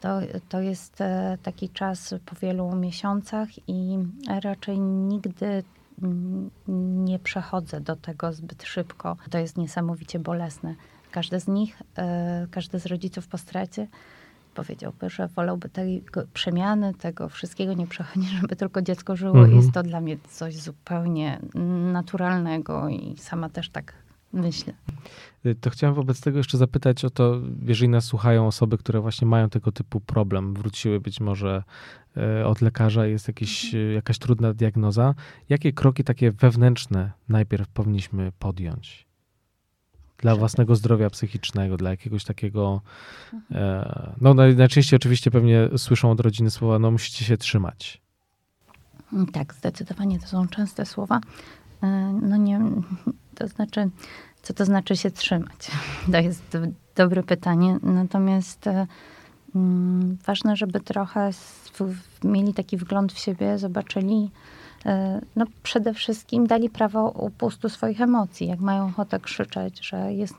to, 0.00 0.18
to 0.48 0.60
jest 0.60 1.02
taki 1.42 1.68
czas 1.68 2.14
po 2.26 2.36
wielu 2.36 2.76
miesiącach 2.76 3.48
i 3.68 3.98
raczej 4.42 4.80
nigdy 4.80 5.62
nie 6.78 7.18
przechodzę 7.18 7.80
do 7.80 7.96
tego 7.96 8.32
zbyt 8.32 8.62
szybko. 8.62 9.16
To 9.30 9.38
jest 9.38 9.56
niesamowicie 9.56 10.18
bolesne. 10.18 10.74
Każdy 11.10 11.40
z 11.40 11.48
nich, 11.48 11.82
e, 11.98 12.46
każdy 12.50 12.78
z 12.78 12.86
rodziców 12.86 13.28
po 13.28 13.38
stracie 13.38 13.86
powiedziałby, 14.54 15.10
że 15.10 15.28
wolałby 15.28 15.68
tej 15.68 16.04
przemiany, 16.32 16.94
tego 16.94 17.28
wszystkiego 17.28 17.74
nie 17.74 17.86
przechodzić, 17.86 18.30
żeby 18.30 18.56
tylko 18.56 18.82
dziecko 18.82 19.16
żyło. 19.16 19.38
Mhm. 19.38 19.56
Jest 19.56 19.72
to 19.72 19.82
dla 19.82 20.00
mnie 20.00 20.16
coś 20.28 20.56
zupełnie 20.56 21.38
naturalnego 21.92 22.88
i 22.88 23.16
sama 23.18 23.48
też 23.48 23.70
tak 23.70 23.94
myślę. 24.32 24.72
Y, 25.46 25.54
to 25.54 25.70
chciałem 25.70 25.94
wobec 25.94 26.20
tego 26.20 26.38
jeszcze 26.38 26.58
zapytać 26.58 27.04
o 27.04 27.10
to, 27.10 27.40
jeżeli 27.62 27.88
nas 27.88 28.04
słuchają 28.04 28.46
osoby, 28.46 28.78
które 28.78 29.00
właśnie 29.00 29.26
mają 29.26 29.50
tego 29.50 29.72
typu 29.72 30.00
problem, 30.00 30.54
wróciły 30.54 31.00
być 31.00 31.20
może 31.20 31.62
y, 32.40 32.46
od 32.46 32.60
lekarza, 32.60 33.06
jest 33.06 33.28
jakiś, 33.28 33.64
mhm. 33.64 33.90
y, 33.90 33.92
jakaś 33.92 34.18
trudna 34.18 34.54
diagnoza. 34.54 35.14
Jakie 35.48 35.72
kroki 35.72 36.04
takie 36.04 36.32
wewnętrzne 36.32 37.12
najpierw 37.28 37.68
powinniśmy 37.68 38.32
podjąć? 38.38 39.06
Dla 40.18 40.36
własnego 40.36 40.76
zdrowia 40.76 41.10
psychicznego, 41.10 41.76
dla 41.76 41.90
jakiegoś 41.90 42.24
takiego. 42.24 42.80
Mhm. 43.32 43.62
E, 43.62 44.14
no, 44.20 44.34
najczęściej 44.34 44.96
oczywiście 44.96 45.30
pewnie 45.30 45.68
słyszą 45.76 46.10
od 46.10 46.20
rodziny 46.20 46.50
słowa, 46.50 46.78
no 46.78 46.90
musicie 46.90 47.24
się 47.24 47.36
trzymać. 47.36 48.02
Tak, 49.32 49.54
zdecydowanie 49.54 50.18
to 50.18 50.26
są 50.26 50.48
częste 50.48 50.86
słowa. 50.86 51.20
E, 51.82 51.86
no 52.22 52.36
nie, 52.36 52.60
to 53.34 53.48
znaczy, 53.48 53.90
co 54.42 54.54
to 54.54 54.64
znaczy 54.64 54.96
się 54.96 55.10
trzymać? 55.10 55.70
To 56.12 56.18
jest 56.18 56.58
dobre 56.96 57.22
pytanie. 57.22 57.78
Natomiast 57.82 58.66
e, 58.66 58.86
mm, 59.54 60.18
ważne, 60.26 60.56
żeby 60.56 60.80
trochę 60.80 61.30
mieli 62.24 62.54
taki 62.54 62.76
wgląd 62.76 63.12
w 63.12 63.18
siebie, 63.18 63.58
zobaczyli, 63.58 64.30
e, 64.86 65.20
no 65.36 65.44
przede 65.62 65.94
wszystkim 65.94 66.46
dali 66.46 66.70
prawo 66.70 67.10
upustu 67.10 67.68
swoich 67.68 68.00
emocji. 68.00 68.46
Jak 68.46 68.60
mają 68.60 68.86
ochotę 68.86 69.20
krzyczeć, 69.20 69.86
że 69.86 70.12
jest 70.12 70.34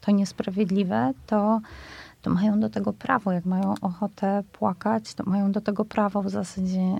to 0.00 0.12
niesprawiedliwe, 0.12 1.12
to 1.26 1.60
to 2.22 2.30
mają 2.30 2.60
do 2.60 2.70
tego 2.70 2.92
prawo. 2.92 3.32
Jak 3.32 3.44
mają 3.44 3.74
ochotę 3.80 4.42
płakać, 4.52 5.14
to 5.14 5.24
mają 5.24 5.52
do 5.52 5.60
tego 5.60 5.84
prawo 5.84 6.22
w 6.22 6.30
zasadzie 6.30 6.96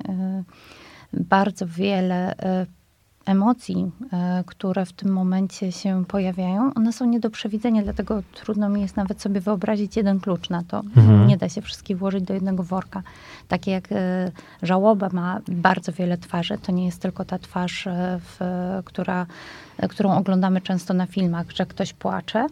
bardzo 1.12 1.66
wiele 1.66 2.34
emocji, 3.28 3.90
e, 4.12 4.44
które 4.46 4.86
w 4.86 4.92
tym 4.92 5.12
momencie 5.12 5.72
się 5.72 6.04
pojawiają, 6.04 6.74
one 6.74 6.92
są 6.92 7.04
nie 7.04 7.20
do 7.20 7.30
przewidzenia, 7.30 7.82
dlatego 7.82 8.22
trudno 8.34 8.68
mi 8.68 8.80
jest 8.80 8.96
nawet 8.96 9.22
sobie 9.22 9.40
wyobrazić 9.40 9.96
jeden 9.96 10.20
klucz 10.20 10.50
na 10.50 10.62
to. 10.62 10.78
Mhm. 10.78 11.26
Nie 11.26 11.36
da 11.36 11.48
się 11.48 11.62
wszystkich 11.62 11.98
włożyć 11.98 12.24
do 12.24 12.34
jednego 12.34 12.62
worka. 12.62 13.02
Takie 13.48 13.70
jak 13.70 13.92
e, 13.92 14.30
żałoba 14.62 15.08
ma 15.12 15.40
bardzo 15.48 15.92
wiele 15.92 16.18
twarzy, 16.18 16.58
to 16.62 16.72
nie 16.72 16.86
jest 16.86 17.02
tylko 17.02 17.24
ta 17.24 17.38
twarz, 17.38 17.86
e, 17.86 18.20
w, 18.22 18.38
która, 18.84 19.26
którą 19.88 20.16
oglądamy 20.16 20.60
często 20.60 20.94
na 20.94 21.06
filmach, 21.06 21.46
że 21.50 21.66
ktoś 21.66 21.92
płacze 21.92 22.46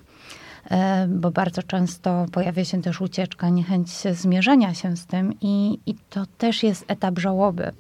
bo 1.09 1.31
bardzo 1.31 1.63
często 1.63 2.27
pojawia 2.33 2.65
się 2.65 2.83
też 2.83 3.01
ucieczka, 3.01 3.49
niechęć 3.49 3.91
zmierzenia 3.91 4.75
się 4.75 4.97
z 4.97 5.07
tym 5.07 5.35
i, 5.41 5.79
i 5.87 5.95
to 6.11 6.25
też 6.39 6.63
jest 6.63 6.85
etap 6.89 7.19
żałoby. 7.19 7.73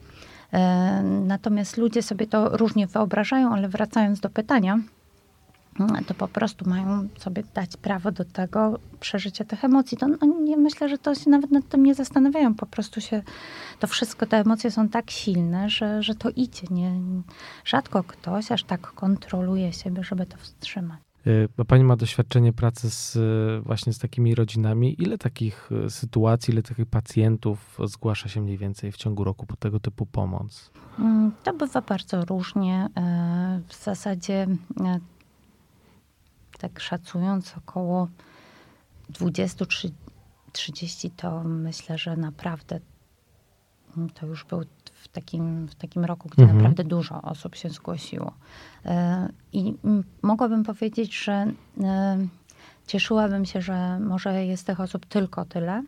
E, 0.56 1.02
natomiast 1.02 1.76
ludzie 1.76 2.02
sobie 2.02 2.26
to 2.26 2.56
różnie 2.56 2.86
wyobrażają, 2.86 3.52
ale 3.52 3.68
wracając 3.68 4.20
do 4.20 4.30
pytania, 4.30 4.78
to 6.06 6.14
po 6.14 6.28
prostu 6.28 6.68
mają 6.68 7.08
sobie 7.18 7.42
dać 7.54 7.76
prawo 7.76 8.12
do 8.12 8.24
tego 8.24 8.78
przeżycia 9.00 9.44
tych 9.44 9.64
emocji. 9.64 9.98
To 9.98 10.08
no, 10.08 10.16
nie 10.42 10.56
myślę, 10.56 10.88
że 10.88 10.98
to 10.98 11.14
się 11.14 11.30
nawet 11.30 11.50
nad 11.50 11.68
tym 11.68 11.82
nie 11.82 11.94
zastanawiają. 11.94 12.54
Po 12.54 12.66
prostu 12.66 13.00
się 13.00 13.22
to 13.80 13.86
wszystko, 13.86 14.26
te 14.26 14.36
emocje 14.36 14.70
są 14.70 14.88
tak 14.88 15.10
silne, 15.10 15.70
że, 15.70 16.02
że 16.02 16.14
to 16.14 16.30
idzie. 16.30 16.66
Nie, 16.70 16.92
rzadko 17.64 18.04
ktoś 18.04 18.52
aż 18.52 18.64
tak 18.64 18.80
kontroluje 18.80 19.72
siebie, 19.72 20.04
żeby 20.04 20.26
to 20.26 20.36
wstrzymać. 20.36 21.05
Y, 21.26 21.48
bo 21.56 21.64
pani 21.64 21.84
ma 21.84 21.96
doświadczenie 21.96 22.52
pracy 22.52 22.90
z, 22.90 23.16
y, 23.16 23.60
właśnie 23.64 23.92
z 23.92 23.98
takimi 23.98 24.34
rodzinami. 24.34 25.02
Ile 25.02 25.18
takich 25.18 25.70
y, 25.86 25.90
sytuacji, 25.90 26.52
ile 26.52 26.62
takich 26.62 26.86
pacjentów 26.86 27.78
zgłasza 27.84 28.28
się 28.28 28.40
mniej 28.40 28.58
więcej 28.58 28.92
w 28.92 28.96
ciągu 28.96 29.24
roku 29.24 29.46
po 29.46 29.56
tego 29.56 29.80
typu 29.80 30.06
pomoc? 30.06 30.70
Mm, 30.98 31.32
to 31.44 31.52
bywa 31.52 31.80
bardzo 31.80 32.24
różnie. 32.24 32.88
W 33.68 33.84
zasadzie, 33.84 34.46
tak 36.58 36.80
szacując, 36.80 37.54
około 37.56 38.08
20-30 39.12 41.10
to 41.16 41.44
myślę, 41.44 41.98
że 41.98 42.16
naprawdę 42.16 42.80
mm, 43.96 44.10
to 44.10 44.26
już 44.26 44.44
był 44.44 44.64
w 45.06 45.12
takim, 45.12 45.66
w 45.66 45.74
takim 45.74 46.04
roku, 46.04 46.28
gdzie 46.28 46.42
mhm. 46.42 46.58
naprawdę 46.58 46.84
dużo 46.84 47.22
osób 47.22 47.54
się 47.54 47.68
zgłosiło. 47.68 48.32
E, 48.84 49.28
I 49.52 49.74
mogłabym 50.22 50.64
powiedzieć, 50.64 51.24
że 51.24 51.46
e, 51.82 52.18
cieszyłabym 52.86 53.44
się, 53.44 53.60
że 53.60 54.00
może 54.00 54.46
jest 54.46 54.66
tych 54.66 54.80
osób 54.80 55.06
tylko 55.06 55.44
tyle, 55.44 55.82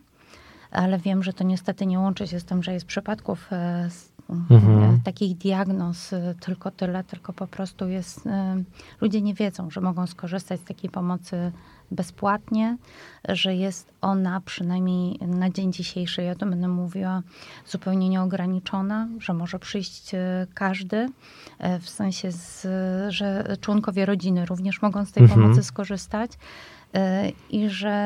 ale 0.71 0.99
wiem, 0.99 1.23
że 1.23 1.33
to 1.33 1.43
niestety 1.43 1.85
nie 1.85 1.99
łączy 1.99 2.27
się 2.27 2.39
z 2.39 2.45
tym, 2.45 2.63
że 2.63 2.73
jest 2.73 2.85
przypadków 2.85 3.47
e, 3.51 3.89
mhm. 4.49 5.01
takich 5.01 5.37
diagnoz 5.37 6.11
tylko 6.39 6.71
tyle, 6.71 7.03
tylko 7.03 7.33
po 7.33 7.47
prostu 7.47 7.87
jest, 7.87 8.29
ludzie 9.01 9.21
nie 9.21 9.33
wiedzą, 9.33 9.69
że 9.69 9.81
mogą 9.81 10.07
skorzystać 10.07 10.59
z 10.59 10.63
takiej 10.63 10.89
pomocy 10.89 11.51
bezpłatnie, 11.91 12.77
że 13.29 13.55
jest 13.55 13.93
ona 14.01 14.41
przynajmniej 14.41 15.19
na 15.21 15.49
dzień 15.49 15.73
dzisiejszy, 15.73 16.23
ja 16.23 16.35
to 16.35 16.45
będę 16.45 16.67
mówiła, 16.67 17.21
zupełnie 17.67 18.09
nieograniczona, 18.09 19.07
że 19.19 19.33
może 19.33 19.59
przyjść 19.59 20.13
e, 20.13 20.47
każdy, 20.53 21.09
e, 21.59 21.79
w 21.79 21.89
sensie, 21.89 22.31
z, 22.31 22.67
że 23.13 23.57
członkowie 23.61 24.05
rodziny 24.05 24.45
również 24.45 24.81
mogą 24.81 25.05
z 25.05 25.11
tej 25.11 25.23
mhm. 25.23 25.41
pomocy 25.41 25.63
skorzystać 25.63 26.31
e, 26.93 27.29
i 27.49 27.69
że 27.69 27.99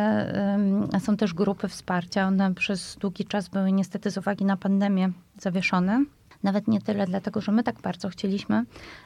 są 1.00 1.18
też 1.18 1.34
grupy 1.34 1.68
wsparcia. 1.68 2.28
One 2.28 2.54
przez 2.54 2.98
długi 3.00 3.26
czas 3.26 3.50
były 3.50 3.72
niestety 3.72 4.12
z 4.12 4.18
uwagi 4.18 4.46
na 4.46 4.58
pandemię 4.58 5.12
zawieszone. 5.40 6.06
Nawet 6.44 6.68
nie 6.68 6.82
tyle 6.82 7.06
dlatego, 7.06 7.42
że 7.42 7.52
my 7.52 7.64
tak 7.64 7.82
bardzo 7.82 8.10
chcieliśmy, 8.10 8.66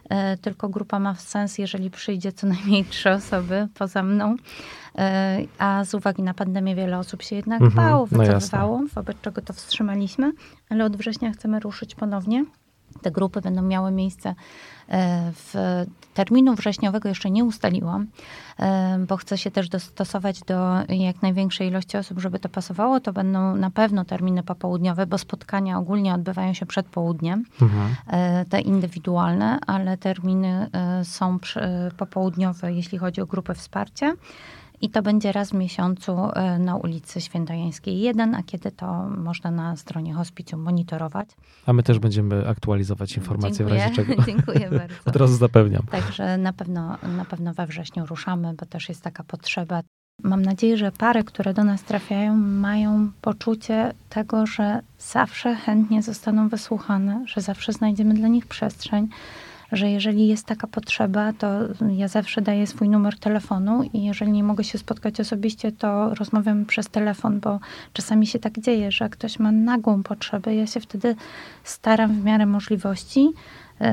e, 0.09 0.37
tylko 0.37 0.69
grupa 0.69 0.99
ma 0.99 1.15
sens, 1.15 1.57
jeżeli 1.57 1.91
przyjdzie 1.91 2.31
co 2.31 2.47
najmniej 2.57 2.85
trzy 2.85 3.11
osoby 3.11 3.67
poza 3.73 4.03
mną. 4.03 4.35
E, 4.97 5.37
a 5.57 5.85
z 5.85 5.93
uwagi 5.93 6.23
na 6.23 6.33
pandemię 6.33 6.75
wiele 6.75 6.99
osób 6.99 7.21
się 7.23 7.35
jednak 7.35 7.61
mhm, 7.61 7.87
bało, 7.87 8.07
no 8.11 8.17
wycofywało, 8.17 8.81
no 8.81 8.87
wobec 8.95 9.17
czego 9.21 9.41
to 9.41 9.53
wstrzymaliśmy, 9.53 10.31
ale 10.69 10.85
od 10.85 10.97
września 10.97 11.31
chcemy 11.31 11.59
ruszyć 11.59 11.95
ponownie. 11.95 12.45
Te 13.01 13.11
grupy 13.11 13.41
będą 13.41 13.61
miały 13.61 13.91
miejsce 13.91 14.35
e, 14.89 15.31
w 15.31 15.53
terminu 16.13 16.55
wrześniowego 16.55 17.09
jeszcze 17.09 17.31
nie 17.31 17.45
ustaliłam, 17.45 18.07
e, 18.59 18.97
bo 19.07 19.17
chcę 19.17 19.37
się 19.37 19.51
też 19.51 19.69
dostosować 19.69 20.41
do 20.41 20.75
jak 20.89 21.21
największej 21.21 21.67
ilości 21.67 21.97
osób, 21.97 22.19
żeby 22.19 22.39
to 22.39 22.49
pasowało. 22.49 22.99
To 22.99 23.13
będą 23.13 23.55
na 23.55 23.71
pewno 23.71 24.05
terminy 24.05 24.43
popołudniowe, 24.43 25.07
bo 25.07 25.17
spotkania 25.17 25.79
ogólnie 25.79 26.13
odbywają 26.13 26.53
się 26.53 26.65
przed 26.65 26.87
południem, 26.87 27.45
mhm. 27.61 27.95
E, 28.07 28.45
te 28.45 28.61
indywidualne, 28.61 29.59
ale 29.67 29.97
terminy 29.97 30.69
są 31.03 31.39
popołudniowe, 31.97 32.73
jeśli 32.73 32.97
chodzi 32.97 33.21
o 33.21 33.25
grupę 33.25 33.53
wsparcia. 33.53 34.13
I 34.81 34.89
to 34.89 35.01
będzie 35.01 35.31
raz 35.31 35.49
w 35.49 35.53
miesiącu 35.53 36.11
e, 36.33 36.59
na 36.59 36.75
ulicy 36.75 37.21
Świętojańskiej 37.21 37.99
1, 37.99 38.35
a 38.35 38.43
kiedy 38.43 38.71
to 38.71 39.09
można 39.09 39.51
na 39.51 39.75
stronie 39.75 40.13
hospicjum 40.13 40.61
monitorować. 40.61 41.29
A 41.65 41.73
my 41.73 41.83
też 41.83 41.99
będziemy 41.99 42.47
aktualizować 42.47 43.17
informacje 43.17 43.57
Dziękuję. 43.57 43.79
w 43.79 43.83
razie 43.83 43.95
czego. 43.95 44.21
Dziękuję 44.31 44.69
bardzo. 44.71 44.95
Od 45.05 45.15
razu 45.15 45.35
zapewniam. 45.35 45.83
Także 45.91 46.37
na 46.37 46.53
pewno, 46.53 46.97
na 47.17 47.25
pewno 47.25 47.53
we 47.53 47.67
wrześniu 47.67 48.05
ruszamy, 48.05 48.53
bo 48.53 48.65
też 48.65 48.89
jest 48.89 49.01
taka 49.01 49.23
potrzeba. 49.23 49.81
Mam 50.23 50.41
nadzieję, 50.41 50.77
że 50.77 50.91
pary, 50.91 51.23
które 51.23 51.53
do 51.53 51.63
nas 51.63 51.83
trafiają, 51.83 52.37
mają 52.37 53.11
poczucie 53.21 53.93
tego, 54.09 54.45
że 54.45 54.81
zawsze 54.99 55.55
chętnie 55.55 56.03
zostaną 56.03 56.49
wysłuchane, 56.49 57.23
że 57.27 57.41
zawsze 57.41 57.73
znajdziemy 57.73 58.13
dla 58.13 58.27
nich 58.27 58.47
przestrzeń, 58.47 59.07
że 59.71 59.89
jeżeli 59.89 60.27
jest 60.27 60.45
taka 60.45 60.67
potrzeba, 60.67 61.33
to 61.33 61.47
ja 61.95 62.07
zawsze 62.07 62.41
daję 62.41 62.67
swój 62.67 62.89
numer 62.89 63.19
telefonu 63.19 63.83
i 63.93 64.03
jeżeli 64.03 64.31
nie 64.31 64.43
mogę 64.43 64.63
się 64.63 64.77
spotkać 64.77 65.19
osobiście, 65.19 65.71
to 65.71 66.15
rozmawiam 66.15 66.65
przez 66.65 66.89
telefon, 66.89 67.39
bo 67.39 67.59
czasami 67.93 68.27
się 68.27 68.39
tak 68.39 68.59
dzieje, 68.59 68.91
że 68.91 69.09
ktoś 69.09 69.39
ma 69.39 69.51
nagłą 69.51 70.03
potrzebę. 70.03 70.55
Ja 70.55 70.67
się 70.67 70.79
wtedy 70.79 71.15
staram 71.63 72.21
w 72.21 72.23
miarę 72.23 72.45
możliwości 72.45 73.29
yy, 73.79 73.87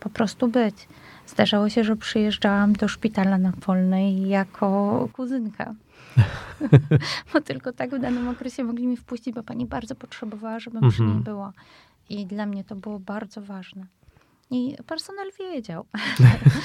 po 0.00 0.10
prostu 0.10 0.48
być. 0.48 0.88
Zdarzało 1.26 1.68
się, 1.68 1.84
że 1.84 1.96
przyjeżdżałam 1.96 2.72
do 2.72 2.88
szpitala 2.88 3.38
na 3.38 3.52
Polnej 3.52 4.28
jako 4.28 5.08
kuzynka. 5.12 5.74
bo 7.32 7.40
tylko 7.40 7.72
tak 7.72 7.90
w 7.90 7.98
danym 7.98 8.28
okresie 8.28 8.64
mogli 8.64 8.86
mi 8.86 8.96
wpuścić, 8.96 9.34
bo 9.34 9.42
pani 9.42 9.66
bardzo 9.66 9.94
potrzebowała, 9.94 10.58
żebym 10.60 10.90
przy 10.90 11.02
niej 11.02 11.10
mhm. 11.10 11.24
była. 11.24 11.52
I 12.08 12.26
dla 12.26 12.46
mnie 12.46 12.64
to 12.64 12.76
było 12.76 12.98
bardzo 12.98 13.42
ważne. 13.42 13.86
I 14.52 14.76
personel 14.86 15.30
wiedział. 15.38 15.84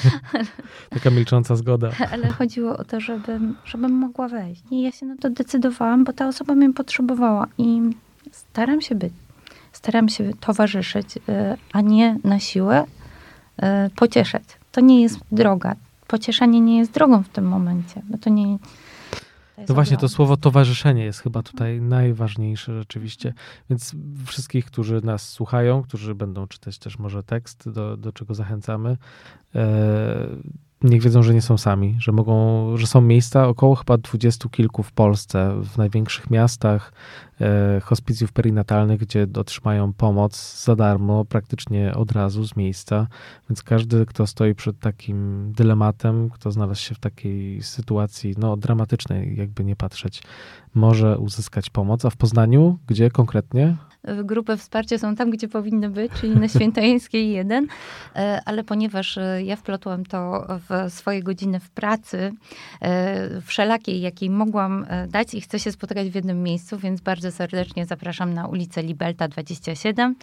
Taka 0.90 1.10
milcząca 1.10 1.56
zgoda. 1.56 1.90
Ale 2.12 2.28
chodziło 2.28 2.76
o 2.76 2.84
to, 2.84 3.00
żebym, 3.00 3.56
żebym 3.64 3.92
mogła 3.92 4.28
wejść. 4.28 4.62
I 4.70 4.82
ja 4.82 4.92
się 4.92 5.06
na 5.06 5.16
to 5.16 5.30
decydowałam, 5.30 6.04
bo 6.04 6.12
ta 6.12 6.28
osoba 6.28 6.54
mnie 6.54 6.72
potrzebowała. 6.72 7.46
I 7.58 7.80
staram 8.32 8.80
się 8.80 8.94
być. 8.94 9.12
Staram 9.72 10.08
się 10.08 10.30
towarzyszyć, 10.40 11.16
y, 11.16 11.20
a 11.72 11.80
nie 11.80 12.18
na 12.24 12.40
siłę 12.40 12.84
y, 12.84 13.64
pocieszać. 13.96 14.42
To 14.72 14.80
nie 14.80 15.02
jest 15.02 15.18
droga. 15.32 15.74
Pocieszanie 16.06 16.60
nie 16.60 16.78
jest 16.78 16.92
drogą 16.92 17.22
w 17.22 17.28
tym 17.28 17.44
momencie, 17.44 18.02
bo 18.04 18.18
to 18.18 18.30
nie, 18.30 18.58
to 19.66 19.74
właśnie 19.74 19.96
to 19.96 20.08
słowo 20.08 20.36
towarzyszenie 20.36 21.04
jest 21.04 21.20
chyba 21.20 21.42
tutaj 21.42 21.80
najważniejsze 21.80 22.78
rzeczywiście. 22.78 23.34
Więc 23.70 23.94
wszystkich, 24.26 24.64
którzy 24.64 25.00
nas 25.04 25.28
słuchają, 25.28 25.82
którzy 25.82 26.14
będą 26.14 26.46
czytać 26.46 26.78
też 26.78 26.98
może 26.98 27.22
tekst, 27.22 27.70
do, 27.70 27.96
do 27.96 28.12
czego 28.12 28.34
zachęcamy, 28.34 28.96
e, 29.54 30.26
niech 30.82 31.02
wiedzą, 31.02 31.22
że 31.22 31.34
nie 31.34 31.42
są 31.42 31.58
sami, 31.58 31.96
że 31.98 32.12
mogą, 32.12 32.76
że 32.76 32.86
są 32.86 33.00
miejsca, 33.00 33.48
około 33.48 33.74
chyba 33.74 33.98
dwudziestu 33.98 34.48
kilku 34.48 34.82
w 34.82 34.92
Polsce, 34.92 35.60
w 35.62 35.78
największych 35.78 36.30
miastach, 36.30 36.92
e, 37.40 37.80
hospicjów 37.80 38.32
perinatalnych, 38.32 39.00
gdzie 39.00 39.26
otrzymają 39.36 39.92
pomoc 39.92 40.64
za 40.64 40.76
darmo, 40.76 41.24
praktycznie 41.24 41.94
od 41.94 42.12
razu 42.12 42.44
z 42.44 42.56
miejsca. 42.56 43.06
Więc 43.50 43.62
każdy, 43.62 44.06
kto 44.06 44.26
stoi 44.26 44.54
przed 44.54 44.78
takim 44.78 45.52
dylematem, 45.52 46.30
kto 46.30 46.52
znalazł 46.52 46.82
się 46.82 46.94
w 46.94 47.00
takiej 47.00 47.62
sytuacji, 47.62 48.34
no 48.38 48.56
dramatycznej, 48.56 49.36
jakby 49.36 49.64
nie 49.64 49.76
patrzeć, 49.76 50.22
może 50.74 51.18
uzyskać 51.18 51.70
pomoc. 51.70 52.04
A 52.04 52.10
w 52.10 52.16
Poznaniu, 52.16 52.78
gdzie 52.86 53.10
konkretnie? 53.10 53.76
Grupy 54.24 54.56
wsparcia 54.56 54.98
są 54.98 55.16
tam, 55.16 55.30
gdzie 55.30 55.48
powinny 55.48 55.90
być, 55.90 56.12
czyli 56.12 56.36
na 56.36 56.48
Świętojańskiej 56.48 57.30
1, 57.38 57.66
e, 58.16 58.40
ale 58.44 58.64
ponieważ 58.64 59.18
e, 59.18 59.42
ja 59.42 59.56
wplotłam 59.56 60.04
to 60.04 60.46
w 60.48 60.92
swoje 60.92 61.22
godziny 61.22 61.60
w 61.60 61.70
pracy, 61.70 62.32
e, 62.82 63.40
wszelakiej, 63.40 64.00
jakiej 64.00 64.30
mogłam 64.30 64.86
dać 65.08 65.34
i 65.34 65.40
chcę 65.40 65.58
się 65.58 65.72
spotykać 65.72 66.08
w 66.10 66.14
jednym 66.14 66.42
miejscu, 66.42 66.78
więc 66.78 67.00
bardzo 67.00 67.32
serdecznie 67.32 67.86
zapraszam 67.86 68.34
na 68.34 68.46
ulicę 68.46 68.82
Libelta 68.82 69.28
27, 69.28 70.14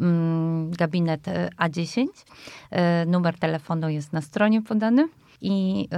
mm, 0.00 0.70
gabinet 0.70 1.26
A10. 1.58 2.06
Numer 3.06 3.38
telefonu 3.38 3.88
jest 3.88 4.12
na 4.12 4.20
stronie 4.20 4.62
podany. 4.62 5.08
I 5.40 5.88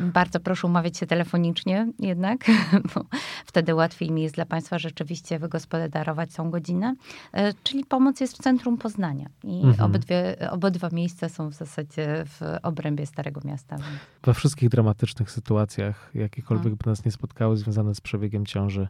y, 0.00 0.04
bardzo 0.04 0.40
proszę 0.40 0.66
umawiać 0.66 0.98
się 0.98 1.06
telefonicznie 1.06 1.92
jednak, 1.98 2.44
bo 2.94 3.04
wtedy 3.46 3.74
łatwiej 3.74 4.10
mi 4.10 4.22
jest 4.22 4.34
dla 4.34 4.46
Państwa 4.46 4.78
rzeczywiście 4.78 5.38
wygospodarować 5.38 6.32
tą 6.32 6.50
godzinę. 6.50 6.94
Y, 7.36 7.38
czyli 7.62 7.84
pomoc 7.84 8.20
jest 8.20 8.34
w 8.34 8.42
centrum 8.42 8.78
Poznania. 8.78 9.28
I 9.44 9.62
mhm. 9.64 9.90
obydwie, 9.90 10.36
obydwa 10.50 10.88
miejsca 10.92 11.28
są 11.28 11.48
w 11.48 11.54
zasadzie 11.54 12.24
w 12.26 12.40
obrębie 12.62 13.06
Starego 13.06 13.40
Miasta. 13.44 13.76
We 14.22 14.34
wszystkich 14.34 14.68
dramatycznych 14.68 15.30
sytuacjach, 15.30 16.10
jakiekolwiek 16.14 16.62
hmm. 16.62 16.78
by 16.84 16.90
nas 16.90 17.04
nie 17.04 17.12
spotkały 17.12 17.56
związane 17.56 17.94
z 17.94 18.00
przebiegiem 18.00 18.46
ciąży, 18.46 18.88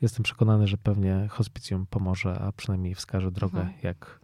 jestem 0.00 0.22
przekonany, 0.22 0.66
że 0.66 0.76
pewnie 0.76 1.28
hospicjum 1.30 1.86
pomoże, 1.86 2.40
a 2.40 2.52
przynajmniej 2.52 2.94
wskaże 2.94 3.30
drogę, 3.30 3.58
hmm. 3.58 3.74
jak 3.82 4.23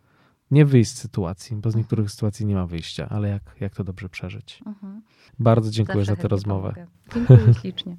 nie 0.51 0.65
wyjść 0.65 0.91
z 0.91 0.99
sytuacji, 0.99 1.57
bo 1.57 1.71
z 1.71 1.77
niektórych 1.77 2.11
sytuacji 2.11 2.47
nie 2.47 2.55
ma 2.55 2.67
wyjścia, 2.67 3.09
ale 3.09 3.29
jak, 3.29 3.43
jak 3.61 3.75
to 3.75 3.85
dobrze 3.85 4.09
przeżyć. 4.09 4.61
Mhm. 4.67 5.03
Bardzo 5.39 5.71
dziękuję 5.71 6.05
Zawsze 6.05 6.17
za 6.17 6.23
tę 6.23 6.29
rozmowę. 6.29 6.87
Pomogę. 7.09 7.27
Dziękuję 7.29 7.55
ślicznie. 7.55 7.97